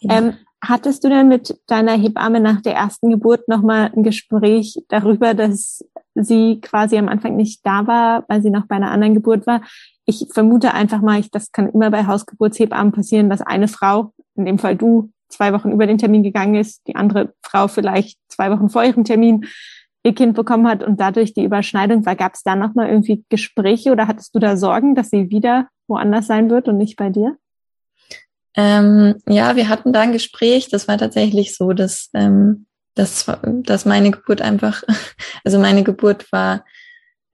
[0.00, 0.18] Ja.
[0.18, 5.34] Ähm, hattest du denn mit deiner Hebamme nach der ersten Geburt nochmal ein Gespräch darüber,
[5.34, 5.84] dass
[6.14, 9.62] sie quasi am Anfang nicht da war, weil sie noch bei einer anderen Geburt war?
[10.04, 14.46] Ich vermute einfach mal, ich, das kann immer bei Hausgeburtshebammen passieren, dass eine Frau, in
[14.46, 18.50] dem Fall du, zwei Wochen über den Termin gegangen ist, die andere Frau vielleicht zwei
[18.50, 19.44] Wochen vor ihrem Termin
[20.04, 22.16] ihr Kind bekommen hat und dadurch die Überschneidung war.
[22.16, 26.26] Gab es da nochmal irgendwie Gespräche oder hattest du da Sorgen, dass sie wieder woanders
[26.26, 27.36] sein wird und nicht bei dir?
[28.58, 30.68] Ähm, ja, wir hatten da ein Gespräch.
[30.68, 34.82] Das war tatsächlich so, dass, ähm, dass, dass meine Geburt einfach,
[35.44, 36.64] also meine Geburt war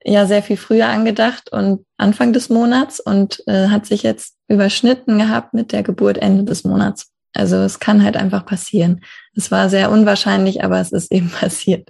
[0.04, 5.18] ja sehr viel früher angedacht und Anfang des Monats und äh, hat sich jetzt überschnitten
[5.18, 7.10] gehabt mit der Geburt Ende des Monats.
[7.32, 9.00] Also es kann halt einfach passieren.
[9.34, 11.88] Es war sehr unwahrscheinlich, aber es ist eben passiert.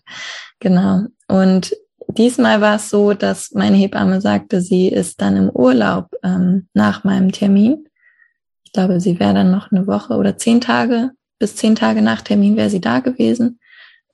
[0.61, 1.07] Genau.
[1.27, 1.75] Und
[2.07, 7.03] diesmal war es so, dass meine Hebamme sagte, sie ist dann im Urlaub ähm, nach
[7.03, 7.89] meinem Termin.
[8.75, 12.23] Ich glaube, sie wäre dann noch eine Woche oder zehn Tage, bis zehn Tage nach
[12.23, 13.61] Termin wäre sie da gewesen.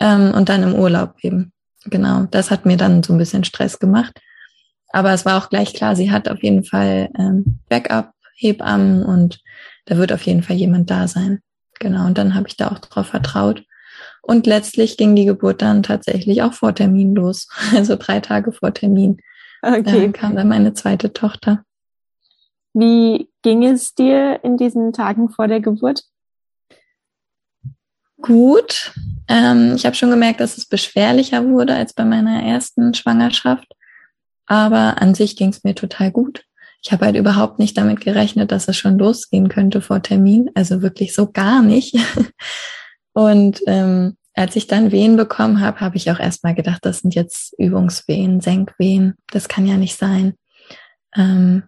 [0.01, 1.55] Ähm, und dann im Urlaub eben.
[1.87, 2.27] Genau.
[2.31, 4.21] Das hat mir dann so ein bisschen Stress gemacht.
[4.93, 9.41] Aber es war auch gleich klar, sie hat auf jeden Fall ähm, Backup-Hebammen und
[9.87, 11.41] da wird auf jeden Fall jemand da sein.
[11.79, 12.05] Genau.
[12.05, 13.65] Und dann habe ich da auch drauf vertraut.
[14.21, 17.49] Und letztlich ging die Geburt dann tatsächlich auch vor Termin los.
[17.75, 19.23] Also drei Tage vor Termin
[19.63, 20.05] okay.
[20.05, 21.65] äh, kam dann meine zweite Tochter.
[22.73, 26.05] Wie ging es dir in diesen Tagen vor der Geburt?
[28.21, 28.93] Gut.
[29.29, 33.73] Ähm, ich habe schon gemerkt, dass es beschwerlicher wurde als bei meiner ersten Schwangerschaft.
[34.47, 36.45] Aber an sich ging es mir total gut
[36.83, 40.51] ich habe halt überhaupt nicht damit gerechnet, dass es schon losgehen könnte vor Termin.
[40.55, 41.97] Also wirklich so gar nicht.
[43.13, 47.15] Und ähm, als ich dann Wehen bekommen habe, habe ich auch erstmal gedacht, das sind
[47.15, 49.15] jetzt Übungswehen, Senkwehen.
[49.31, 50.35] Das kann ja nicht sein.
[51.15, 51.65] Ähm,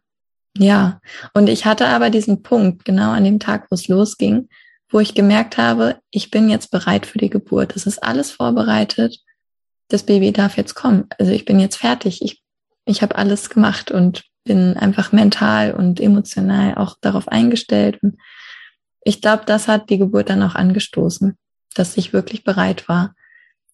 [0.56, 1.00] ja,
[1.34, 4.48] und ich hatte aber diesen Punkt genau an dem Tag, wo es losging,
[4.90, 7.74] wo ich gemerkt habe, ich bin jetzt bereit für die Geburt.
[7.74, 9.18] Es ist alles vorbereitet.
[9.88, 11.06] Das Baby darf jetzt kommen.
[11.18, 12.20] Also ich bin jetzt fertig.
[12.22, 12.42] Ich,
[12.84, 18.02] ich habe alles gemacht und bin einfach mental und emotional auch darauf eingestellt.
[18.02, 18.18] Und
[19.02, 21.36] ich glaube, das hat die Geburt dann auch angestoßen,
[21.74, 23.14] dass ich wirklich bereit war.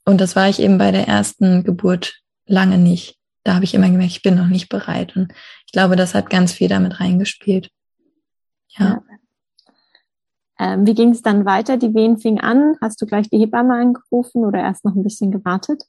[0.04, 3.16] Und das war ich eben bei der ersten Geburt lange nicht.
[3.44, 5.16] Da habe ich immer gemerkt, ich bin noch nicht bereit.
[5.16, 5.32] Und
[5.68, 7.68] ich glaube, das hat ganz viel damit reingespielt.
[8.68, 8.86] Ja.
[8.86, 9.02] ja.
[10.58, 11.76] Ähm, wie ging es dann weiter?
[11.76, 12.76] Die Wehen fing an.
[12.80, 15.82] Hast du gleich die Hebamme angerufen oder erst noch ein bisschen gewartet?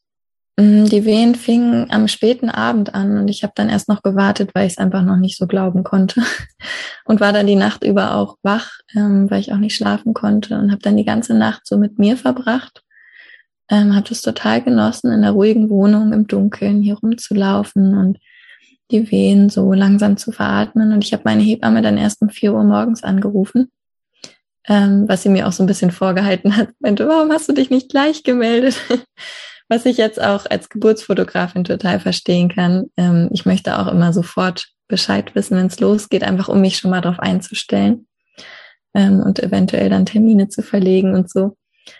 [0.57, 4.51] Mm, die Wehen fingen am späten Abend an und ich habe dann erst noch gewartet,
[4.53, 6.23] weil ich es einfach noch nicht so glauben konnte
[7.05, 10.59] und war dann die Nacht über auch wach, ähm, weil ich auch nicht schlafen konnte
[10.59, 12.83] und habe dann die ganze Nacht so mit mir verbracht.
[13.69, 18.17] Ähm, habe das total genossen, in der ruhigen Wohnung im Dunkeln hier rumzulaufen und
[18.91, 20.93] die Wehen so langsam zu veratmen.
[20.93, 23.69] Und ich habe meine Hebamme dann erst um vier Uhr morgens angerufen,
[24.67, 26.69] ähm, was sie mir auch so ein bisschen vorgehalten hat.
[26.79, 28.79] Meinte, warum hast du dich nicht gleich gemeldet?
[29.69, 32.87] was ich jetzt auch als Geburtsfotografin total verstehen kann.
[32.97, 36.89] Ähm, ich möchte auch immer sofort Bescheid wissen, wenn es losgeht, einfach um mich schon
[36.89, 38.07] mal darauf einzustellen
[38.95, 41.55] ähm, und eventuell dann Termine zu verlegen und so.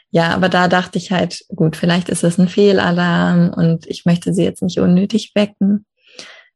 [0.09, 4.33] Ja, aber da dachte ich halt, gut, vielleicht ist es ein Fehlalarm und ich möchte
[4.33, 5.85] sie jetzt nicht unnötig wecken.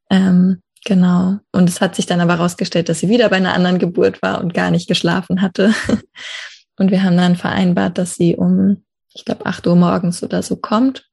[0.09, 1.39] Ähm, genau.
[1.51, 4.41] Und es hat sich dann aber herausgestellt, dass sie wieder bei einer anderen Geburt war
[4.41, 5.73] und gar nicht geschlafen hatte.
[6.77, 8.83] und wir haben dann vereinbart, dass sie um
[9.13, 11.07] ich glaube, acht Uhr morgens oder so kommt.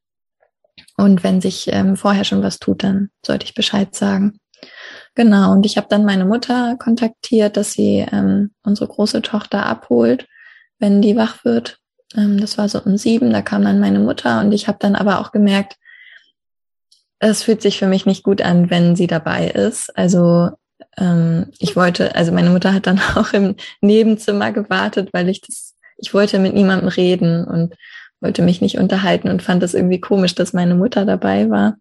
[0.96, 4.38] Und wenn sich ähm, vorher schon was tut, dann sollte ich Bescheid sagen.
[5.14, 10.26] Genau, und ich habe dann meine Mutter kontaktiert, dass sie ähm, unsere große Tochter abholt,
[10.78, 11.78] wenn die wach wird.
[12.16, 14.94] Ähm, das war so um sieben, da kam dann meine Mutter und ich habe dann
[14.94, 15.76] aber auch gemerkt,
[17.20, 19.96] es fühlt sich für mich nicht gut an, wenn sie dabei ist.
[19.96, 20.50] Also
[20.96, 25.76] ähm, ich wollte, also meine Mutter hat dann auch im Nebenzimmer gewartet, weil ich das,
[25.98, 27.74] ich wollte mit niemandem reden und
[28.20, 31.76] wollte mich nicht unterhalten und fand das irgendwie komisch, dass meine Mutter dabei war.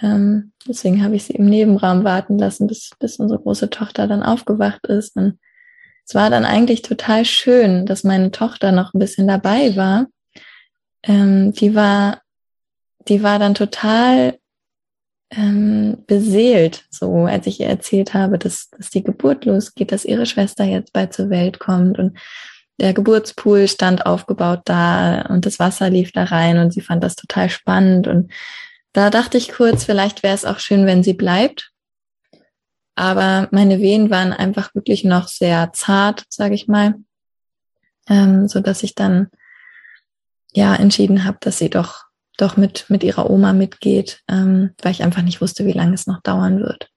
[0.00, 4.22] Ähm, deswegen habe ich sie im Nebenraum warten lassen, bis, bis unsere große Tochter dann
[4.22, 5.16] aufgewacht ist.
[5.16, 5.38] Und
[6.06, 10.06] es war dann eigentlich total schön, dass meine Tochter noch ein bisschen dabei war.
[11.02, 12.22] Ähm, die war,
[13.08, 14.38] die war dann total
[15.36, 20.26] ähm, beseelt, so als ich ihr erzählt habe, dass, dass die Geburt losgeht, dass ihre
[20.26, 22.16] Schwester jetzt bald zur Welt kommt und
[22.80, 27.14] der Geburtspool stand aufgebaut da und das Wasser lief da rein und sie fand das
[27.14, 28.32] total spannend und
[28.92, 31.72] da dachte ich kurz, vielleicht wäre es auch schön, wenn sie bleibt.
[32.94, 36.94] Aber meine Wehen waren einfach wirklich noch sehr zart, sage ich mal,
[38.08, 39.30] ähm, so dass ich dann
[40.52, 42.03] ja entschieden habe, dass sie doch
[42.36, 46.06] doch mit mit ihrer Oma mitgeht, ähm, weil ich einfach nicht wusste, wie lange es
[46.06, 46.88] noch dauern wird.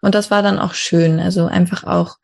[0.00, 2.16] Und das war dann auch schön, also einfach auch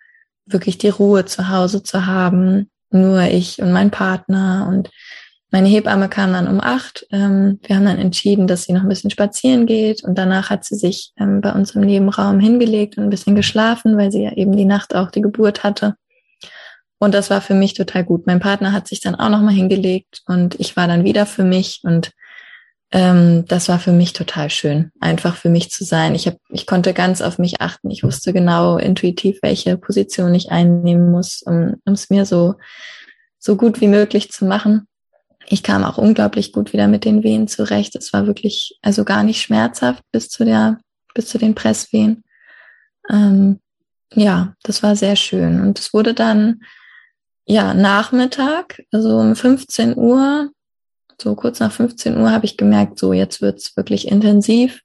[0.47, 4.91] wirklich die Ruhe zu Hause zu haben, nur ich und mein Partner und
[5.51, 7.07] meine Hebamme kam dann um acht.
[7.13, 10.65] Ähm, wir haben dann entschieden, dass sie noch ein bisschen spazieren geht und danach hat
[10.65, 14.33] sie sich ähm, bei uns im Nebenraum hingelegt und ein bisschen geschlafen, weil sie ja
[14.33, 15.95] eben die Nacht auch die Geburt hatte.
[16.99, 18.27] Und das war für mich total gut.
[18.27, 21.45] Mein Partner hat sich dann auch noch mal hingelegt und ich war dann wieder für
[21.45, 22.11] mich und
[22.95, 26.15] ähm, das war für mich total schön, einfach für mich zu sein.
[26.15, 27.91] Ich hab, ich konnte ganz auf mich achten.
[27.91, 32.55] Ich wusste genau intuitiv, welche Position ich einnehmen muss, um es mir so
[33.39, 34.87] so gut wie möglich zu machen
[35.47, 37.95] ich kam auch unglaublich gut wieder mit den Wehen zurecht.
[37.97, 40.81] Es war wirklich also gar nicht schmerzhaft bis zu der,
[41.15, 42.25] bis zu den Presswehen.
[43.11, 43.61] Ähm,
[44.13, 45.61] ja, das war sehr schön.
[45.61, 46.63] Und es wurde dann,
[47.47, 50.51] ja, Nachmittag, also um 15 Uhr,
[51.21, 54.81] so kurz nach 15 Uhr habe ich gemerkt, so jetzt wird's wirklich intensiv.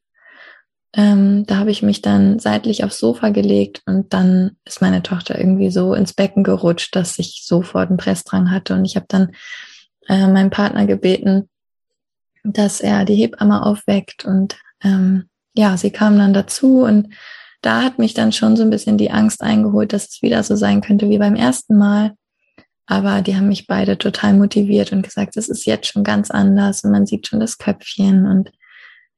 [0.93, 5.37] Ähm, da habe ich mich dann seitlich aufs Sofa gelegt und dann ist meine Tochter
[5.37, 8.73] irgendwie so ins Becken gerutscht, dass ich sofort einen Pressdrang hatte.
[8.73, 9.31] Und ich habe dann
[10.07, 11.47] äh, meinen Partner gebeten,
[12.43, 17.13] dass er die Hebamme aufweckt und ähm, ja, sie kam dann dazu und
[17.61, 20.55] da hat mich dann schon so ein bisschen die Angst eingeholt, dass es wieder so
[20.55, 22.13] sein könnte wie beim ersten Mal.
[22.89, 26.83] Aber die haben mich beide total motiviert und gesagt, es ist jetzt schon ganz anders
[26.83, 28.51] und man sieht schon das Köpfchen und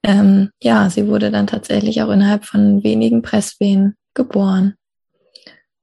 [0.03, 4.75] ähm, ja, sie wurde dann tatsächlich auch innerhalb von wenigen Presswehen geboren.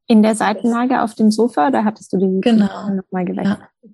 [0.07, 2.91] In der Seitenlage auf dem Sofa, da hattest du die genau.
[2.91, 3.59] nochmal gewechselt.
[3.83, 3.91] Ja.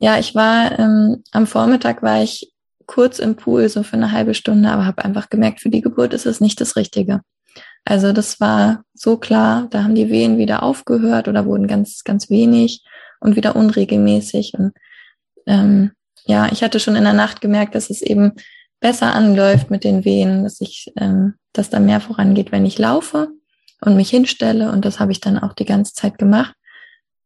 [0.00, 2.52] Ja, ich war ähm, am Vormittag war ich
[2.86, 6.14] kurz im Pool, so für eine halbe Stunde, aber habe einfach gemerkt, für die Geburt
[6.14, 7.22] ist es nicht das Richtige.
[7.84, 12.30] Also das war so klar, da haben die Wehen wieder aufgehört oder wurden ganz, ganz
[12.30, 12.84] wenig
[13.20, 14.54] und wieder unregelmäßig.
[14.54, 14.72] Und
[15.46, 15.92] ähm,
[16.24, 18.32] ja, ich hatte schon in der Nacht gemerkt, dass es eben
[18.80, 23.28] besser anläuft mit den Wehen, dass ich, ähm, dass da mehr vorangeht, wenn ich laufe
[23.80, 24.70] und mich hinstelle.
[24.70, 26.54] Und das habe ich dann auch die ganze Zeit gemacht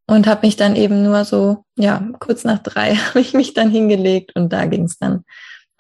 [0.06, 3.70] und habe mich dann eben nur so, ja, kurz nach drei habe ich mich dann
[3.70, 5.24] hingelegt und da ging es dann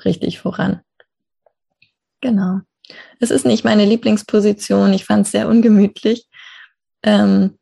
[0.04, 0.80] richtig voran.
[2.20, 2.60] Genau.
[3.20, 6.28] Es ist nicht meine Lieblingsposition, ich fand es sehr ungemütlich,
[7.02, 7.58] ähm,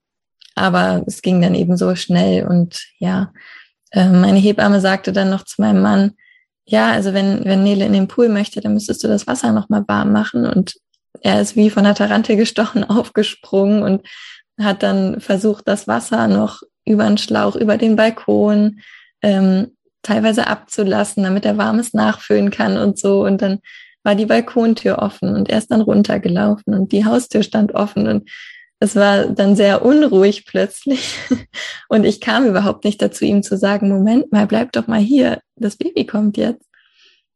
[0.55, 3.33] aber es ging dann eben so schnell und ja,
[3.93, 6.13] äh, meine Hebamme sagte dann noch zu meinem Mann,
[6.65, 9.85] ja, also wenn, wenn Nele in den Pool möchte, dann müsstest du das Wasser nochmal
[9.89, 10.75] warm machen und
[11.23, 14.07] er ist wie von der Tarantel gestochen aufgesprungen und
[14.59, 18.81] hat dann versucht, das Wasser noch über den Schlauch, über den Balkon
[19.23, 23.25] ähm, teilweise abzulassen, damit er warmes nachfüllen kann und so.
[23.25, 23.61] Und dann
[24.03, 28.31] war die Balkontür offen und er ist dann runtergelaufen und die Haustür stand offen und
[28.81, 31.19] es war dann sehr unruhig plötzlich.
[31.89, 35.41] Und ich kam überhaupt nicht dazu, ihm zu sagen, Moment mal, bleib doch mal hier,
[35.57, 36.67] das Baby kommt jetzt.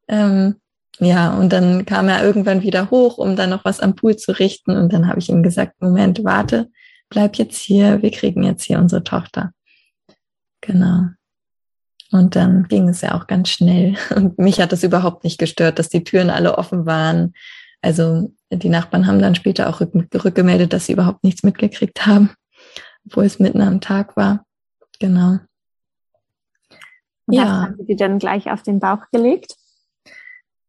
[0.08, 0.56] Ähm,
[1.00, 4.30] ja, und dann kam er irgendwann wieder hoch, um dann noch was am Pool zu
[4.38, 4.76] richten.
[4.76, 6.70] Und dann habe ich ihm gesagt, Moment, warte,
[7.08, 9.52] bleib jetzt hier, wir kriegen jetzt hier unsere Tochter.
[10.60, 11.08] Genau.
[12.12, 13.96] Und dann ging es ja auch ganz schnell.
[14.14, 17.34] Und mich hat es überhaupt nicht gestört, dass die Türen alle offen waren.
[17.82, 22.30] Also die Nachbarn haben dann später auch rückgemeldet, dass sie überhaupt nichts mitgekriegt haben,
[23.06, 24.44] obwohl es mitten am Tag war.
[24.98, 25.38] Genau.
[27.26, 27.62] Und ja.
[27.62, 29.56] Haben Sie die dann gleich auf den Bauch gelegt?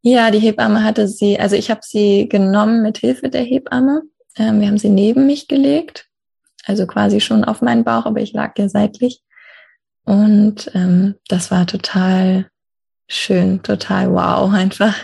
[0.02, 4.04] Ja, die Hebamme hatte sie, also ich habe sie genommen mit Hilfe der Hebamme.
[4.38, 6.08] Ähm, wir haben sie neben mich gelegt
[6.66, 9.22] also quasi schon auf meinen Bauch, aber ich lag ja seitlich.
[10.04, 12.50] Und ähm, das war total,
[13.08, 14.96] schön, total wow einfach,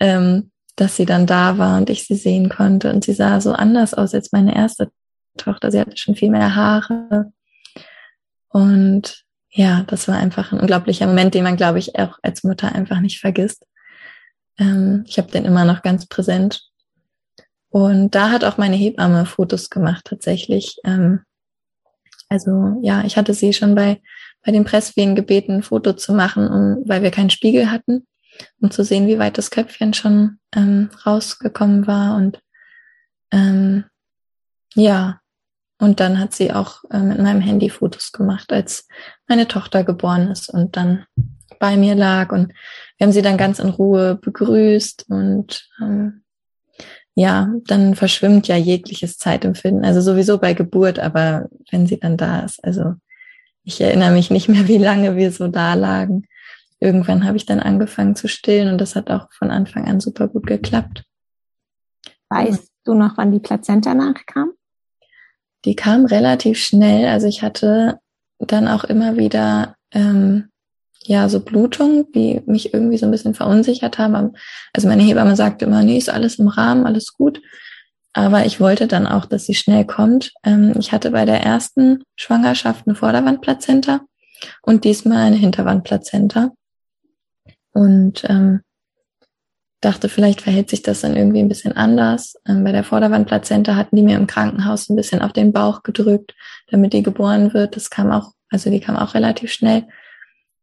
[0.00, 2.92] ähm, dass sie dann da war und ich sie sehen konnte.
[2.92, 4.90] Und sie sah so anders aus als meine erste
[5.36, 5.70] Tochter.
[5.70, 7.32] Sie hatte schon viel mehr Haare.
[8.48, 12.74] Und ja, das war einfach ein unglaublicher Moment, den man, glaube ich, auch als Mutter
[12.74, 13.66] einfach nicht vergisst.
[14.58, 16.62] Ähm, ich habe den immer noch ganz präsent.
[17.68, 20.76] Und da hat auch meine Hebamme Fotos gemacht tatsächlich.
[20.84, 21.20] Ähm,
[22.28, 24.00] also ja, ich hatte sie schon bei,
[24.44, 28.06] bei den Presswehen gebeten, ein Foto zu machen, um, weil wir keinen Spiegel hatten,
[28.60, 32.16] um zu sehen, wie weit das Köpfchen schon ähm, rausgekommen war.
[32.16, 32.40] Und
[33.30, 33.84] ähm,
[34.74, 35.20] ja,
[35.78, 38.86] und dann hat sie auch äh, mit meinem Handy Fotos gemacht, als
[39.26, 41.06] meine Tochter geboren ist und dann
[41.58, 42.32] bei mir lag.
[42.32, 42.52] Und
[42.96, 46.22] wir haben sie dann ganz in Ruhe begrüßt und ähm,
[47.14, 49.84] ja, dann verschwimmt ja jegliches Zeitempfinden.
[49.84, 52.64] Also sowieso bei Geburt, aber wenn sie dann da ist.
[52.64, 52.94] Also
[53.64, 56.26] ich erinnere mich nicht mehr, wie lange wir so da lagen.
[56.82, 60.28] Irgendwann habe ich dann angefangen zu stillen und das hat auch von Anfang an super
[60.28, 61.04] gut geklappt.
[62.28, 64.52] Weißt du noch, wann die Plazenta nachkam?
[65.64, 67.06] die kam relativ schnell.
[67.08, 67.98] Also ich hatte
[68.38, 70.48] dann auch immer wieder ähm,
[71.04, 74.32] ja so Blutungen, die mich irgendwie so ein bisschen verunsichert haben.
[74.72, 77.40] Also meine Hebamme sagte immer, nee, ist alles im Rahmen, alles gut.
[78.14, 80.32] Aber ich wollte dann auch, dass sie schnell kommt.
[80.44, 84.00] Ähm, ich hatte bei der ersten Schwangerschaft eine Vorderwandplazenta
[84.62, 86.52] und diesmal eine Hinterwandplazenta.
[87.72, 88.60] Und ähm,
[89.82, 92.36] dachte, vielleicht verhält sich das dann irgendwie ein bisschen anders.
[92.46, 96.34] Ähm, bei der Vorderwandplazenta hatten die mir im Krankenhaus ein bisschen auf den Bauch gedrückt,
[96.68, 97.76] damit die geboren wird.
[97.76, 99.88] Das kam auch, also die kam auch relativ schnell.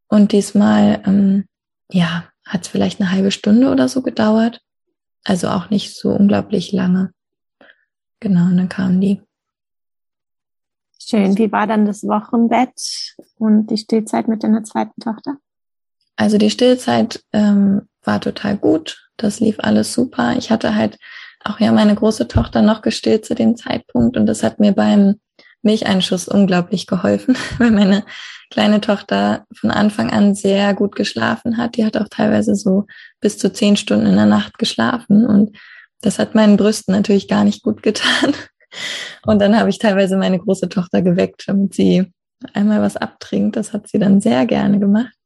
[0.08, 1.46] Und diesmal, ähm,
[1.92, 4.62] ja, hat es vielleicht eine halbe Stunde oder so gedauert.
[5.24, 7.12] Also auch nicht so unglaublich lange.
[8.20, 9.22] Genau, und dann kamen die.
[11.00, 11.38] Schön.
[11.38, 15.38] Wie war dann das Wochenbett und die Stillzeit mit deiner zweiten Tochter?
[16.20, 19.08] Also die Stillzeit ähm, war total gut.
[19.16, 20.36] Das lief alles super.
[20.38, 20.98] Ich hatte halt
[21.46, 25.16] auch ja meine große Tochter noch gestillt zu dem Zeitpunkt und das hat mir beim
[25.62, 28.04] Milcheinschuss unglaublich geholfen, weil meine
[28.52, 31.78] kleine Tochter von Anfang an sehr gut geschlafen hat.
[31.78, 32.86] Die hat auch teilweise so
[33.22, 35.58] bis zu zehn Stunden in der Nacht geschlafen und
[36.02, 38.34] das hat meinen Brüsten natürlich gar nicht gut getan.
[39.26, 42.14] Und dann habe ich teilweise meine große Tochter geweckt, damit sie
[42.54, 43.58] einmal was abtrinkt.
[43.58, 45.19] Das hat sie dann sehr gerne gemacht.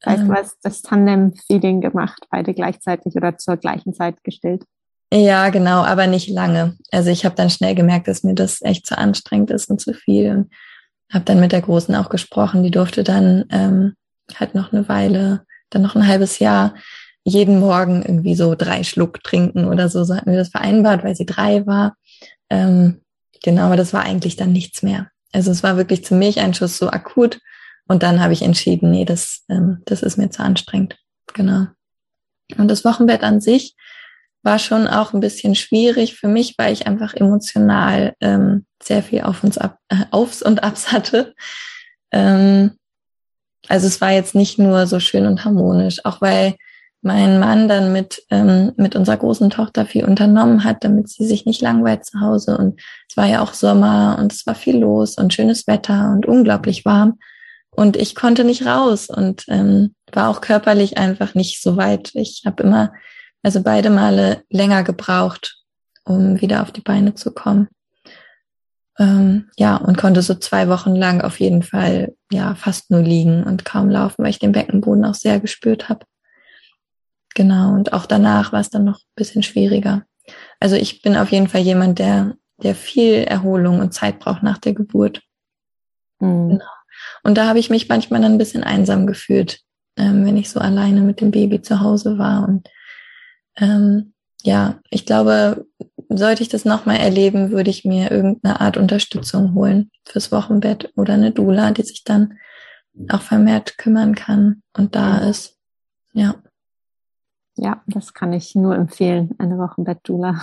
[0.00, 4.64] Das heißt, du hast das Tandem-Feeding gemacht, beide gleichzeitig oder zur gleichen Zeit gestillt?
[5.12, 6.76] Ja, genau, aber nicht lange.
[6.92, 9.92] Also ich habe dann schnell gemerkt, dass mir das echt zu anstrengend ist und zu
[9.92, 10.30] viel.
[10.30, 10.50] Und
[11.12, 12.62] habe dann mit der Großen auch gesprochen.
[12.62, 13.94] Die durfte dann ähm,
[14.38, 16.74] halt noch eine Weile, dann noch ein halbes Jahr
[17.24, 20.04] jeden Morgen irgendwie so drei Schluck trinken oder so.
[20.04, 21.96] So hatten wir das vereinbart, weil sie drei war.
[22.48, 23.02] Ähm,
[23.42, 25.08] genau, aber das war eigentlich dann nichts mehr.
[25.32, 27.40] Also es war wirklich zum Milcheinschuss so akut
[27.90, 30.96] und dann habe ich entschieden, nee, das, ähm, das ist mir zu anstrengend.
[31.34, 31.66] Genau.
[32.56, 33.74] Und das Wochenbett an sich
[34.44, 39.22] war schon auch ein bisschen schwierig für mich, weil ich einfach emotional ähm, sehr viel
[39.22, 41.34] auf uns ab, äh, Aufs und Abs hatte.
[42.12, 42.76] Ähm,
[43.66, 46.54] also es war jetzt nicht nur so schön und harmonisch, auch weil
[47.02, 51.44] mein Mann dann mit, ähm, mit unserer großen Tochter viel unternommen hat, damit sie sich
[51.44, 52.56] nicht langweilt zu Hause.
[52.56, 56.24] Und es war ja auch Sommer und es war viel los und schönes Wetter und
[56.24, 57.18] unglaublich warm.
[57.80, 62.10] Und ich konnte nicht raus und ähm, war auch körperlich einfach nicht so weit.
[62.12, 62.92] Ich habe immer,
[63.42, 65.64] also beide Male länger gebraucht,
[66.04, 67.68] um wieder auf die Beine zu kommen.
[68.98, 73.44] Ähm, ja, und konnte so zwei Wochen lang auf jeden Fall ja fast nur liegen
[73.44, 76.04] und kaum laufen, weil ich den Beckenboden auch sehr gespürt habe.
[77.34, 80.04] Genau, und auch danach war es dann noch ein bisschen schwieriger.
[80.58, 84.58] Also ich bin auf jeden Fall jemand, der, der viel Erholung und Zeit braucht nach
[84.58, 85.22] der Geburt.
[86.18, 86.50] Mhm.
[86.50, 86.64] Genau.
[87.22, 89.60] Und da habe ich mich manchmal dann ein bisschen einsam gefühlt,
[89.96, 92.46] ähm, wenn ich so alleine mit dem Baby zu Hause war.
[92.46, 92.68] Und
[93.56, 94.12] ähm,
[94.42, 95.66] ja, ich glaube,
[96.08, 101.14] sollte ich das nochmal erleben, würde ich mir irgendeine Art Unterstützung holen fürs Wochenbett oder
[101.14, 102.38] eine Dula, die sich dann
[103.08, 105.56] auch vermehrt kümmern kann und da ist.
[106.12, 106.34] Ja.
[107.56, 110.42] Ja, das kann ich nur empfehlen, eine Wochenbett-Dula.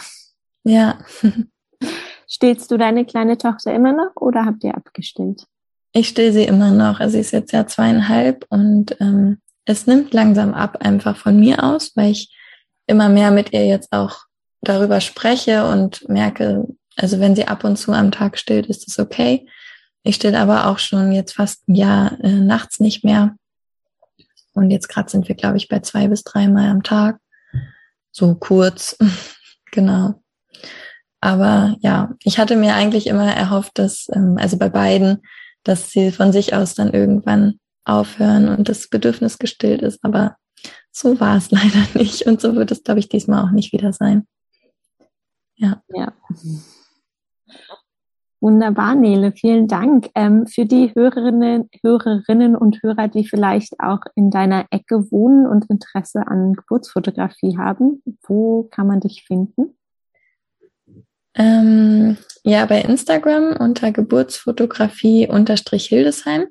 [0.63, 0.99] Ja.
[2.27, 5.47] Stillst du deine kleine Tochter immer noch oder habt ihr abgestillt?
[5.93, 6.99] Ich still sie immer noch.
[6.99, 11.63] Also sie ist jetzt ja zweieinhalb und ähm, es nimmt langsam ab einfach von mir
[11.63, 12.33] aus, weil ich
[12.85, 14.25] immer mehr mit ihr jetzt auch
[14.61, 16.65] darüber spreche und merke,
[16.95, 19.47] also wenn sie ab und zu am Tag stillt, ist das okay.
[20.03, 23.35] Ich still aber auch schon jetzt fast ein Jahr äh, nachts nicht mehr.
[24.53, 27.19] Und jetzt gerade sind wir, glaube ich, bei zwei bis dreimal am Tag.
[28.11, 28.97] So kurz.
[29.71, 30.21] genau.
[31.19, 35.23] Aber ja, ich hatte mir eigentlich immer erhofft, dass, ähm, also bei beiden,
[35.67, 40.03] dass sie von sich aus dann irgendwann aufhören und das Bedürfnis gestillt ist.
[40.03, 40.35] Aber
[40.91, 42.25] so war es leider nicht.
[42.25, 44.27] Und so wird es, glaube ich, diesmal auch nicht wieder sein.
[45.55, 45.81] Ja.
[45.89, 46.13] Ja.
[48.39, 50.11] Wunderbar, Nele, vielen Dank.
[50.13, 55.65] Ähm, für die Hörerinnen, Hörerinnen und Hörer, die vielleicht auch in deiner Ecke wohnen und
[55.71, 59.75] Interesse an Geburtsfotografie haben, wo kann man dich finden?
[61.37, 66.47] Ähm, ja, bei Instagram unter Geburtsfotografie unterstrich Hildesheim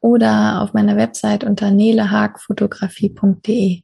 [0.00, 3.82] oder auf meiner Website unter nelehagfotografie.de.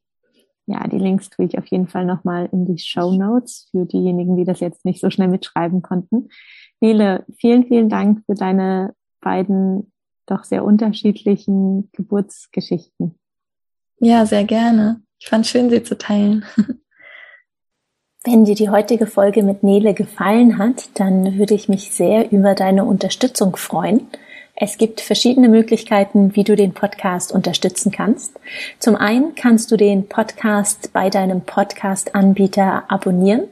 [0.66, 4.36] Ja, die Links tue ich auf jeden Fall nochmal in die Show Notes für diejenigen,
[4.36, 6.28] die das jetzt nicht so schnell mitschreiben konnten.
[6.80, 9.92] Nele, vielen, vielen Dank für deine beiden
[10.26, 13.18] doch sehr unterschiedlichen Geburtsgeschichten.
[13.99, 15.03] Ja, sehr gerne.
[15.18, 16.45] Ich fand es schön, sie zu teilen.
[18.27, 22.55] Wenn dir die heutige Folge mit Nele gefallen hat, dann würde ich mich sehr über
[22.55, 24.09] deine Unterstützung freuen.
[24.57, 28.38] Es gibt verschiedene Möglichkeiten, wie du den Podcast unterstützen kannst.
[28.78, 33.48] Zum einen kannst du den Podcast bei deinem Podcast-Anbieter abonnieren.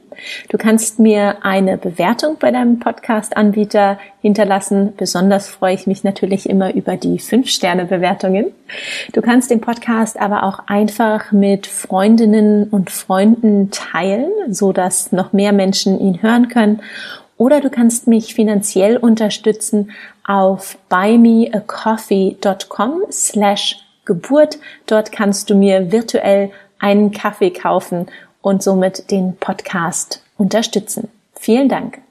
[0.47, 4.93] Du kannst mir eine Bewertung bei deinem Podcast-Anbieter hinterlassen.
[4.95, 8.53] Besonders freue ich mich natürlich immer über die 5-Sterne-Bewertungen.
[9.11, 15.33] Du kannst den Podcast aber auch einfach mit Freundinnen und Freunden teilen, so dass noch
[15.33, 16.81] mehr Menschen ihn hören können.
[17.37, 19.91] Oder du kannst mich finanziell unterstützen
[20.25, 24.59] auf buymeacoffee.com slash Geburt.
[24.85, 28.05] Dort kannst du mir virtuell einen Kaffee kaufen
[28.41, 31.09] und somit den Podcast unterstützen.
[31.33, 32.02] Vielen Dank.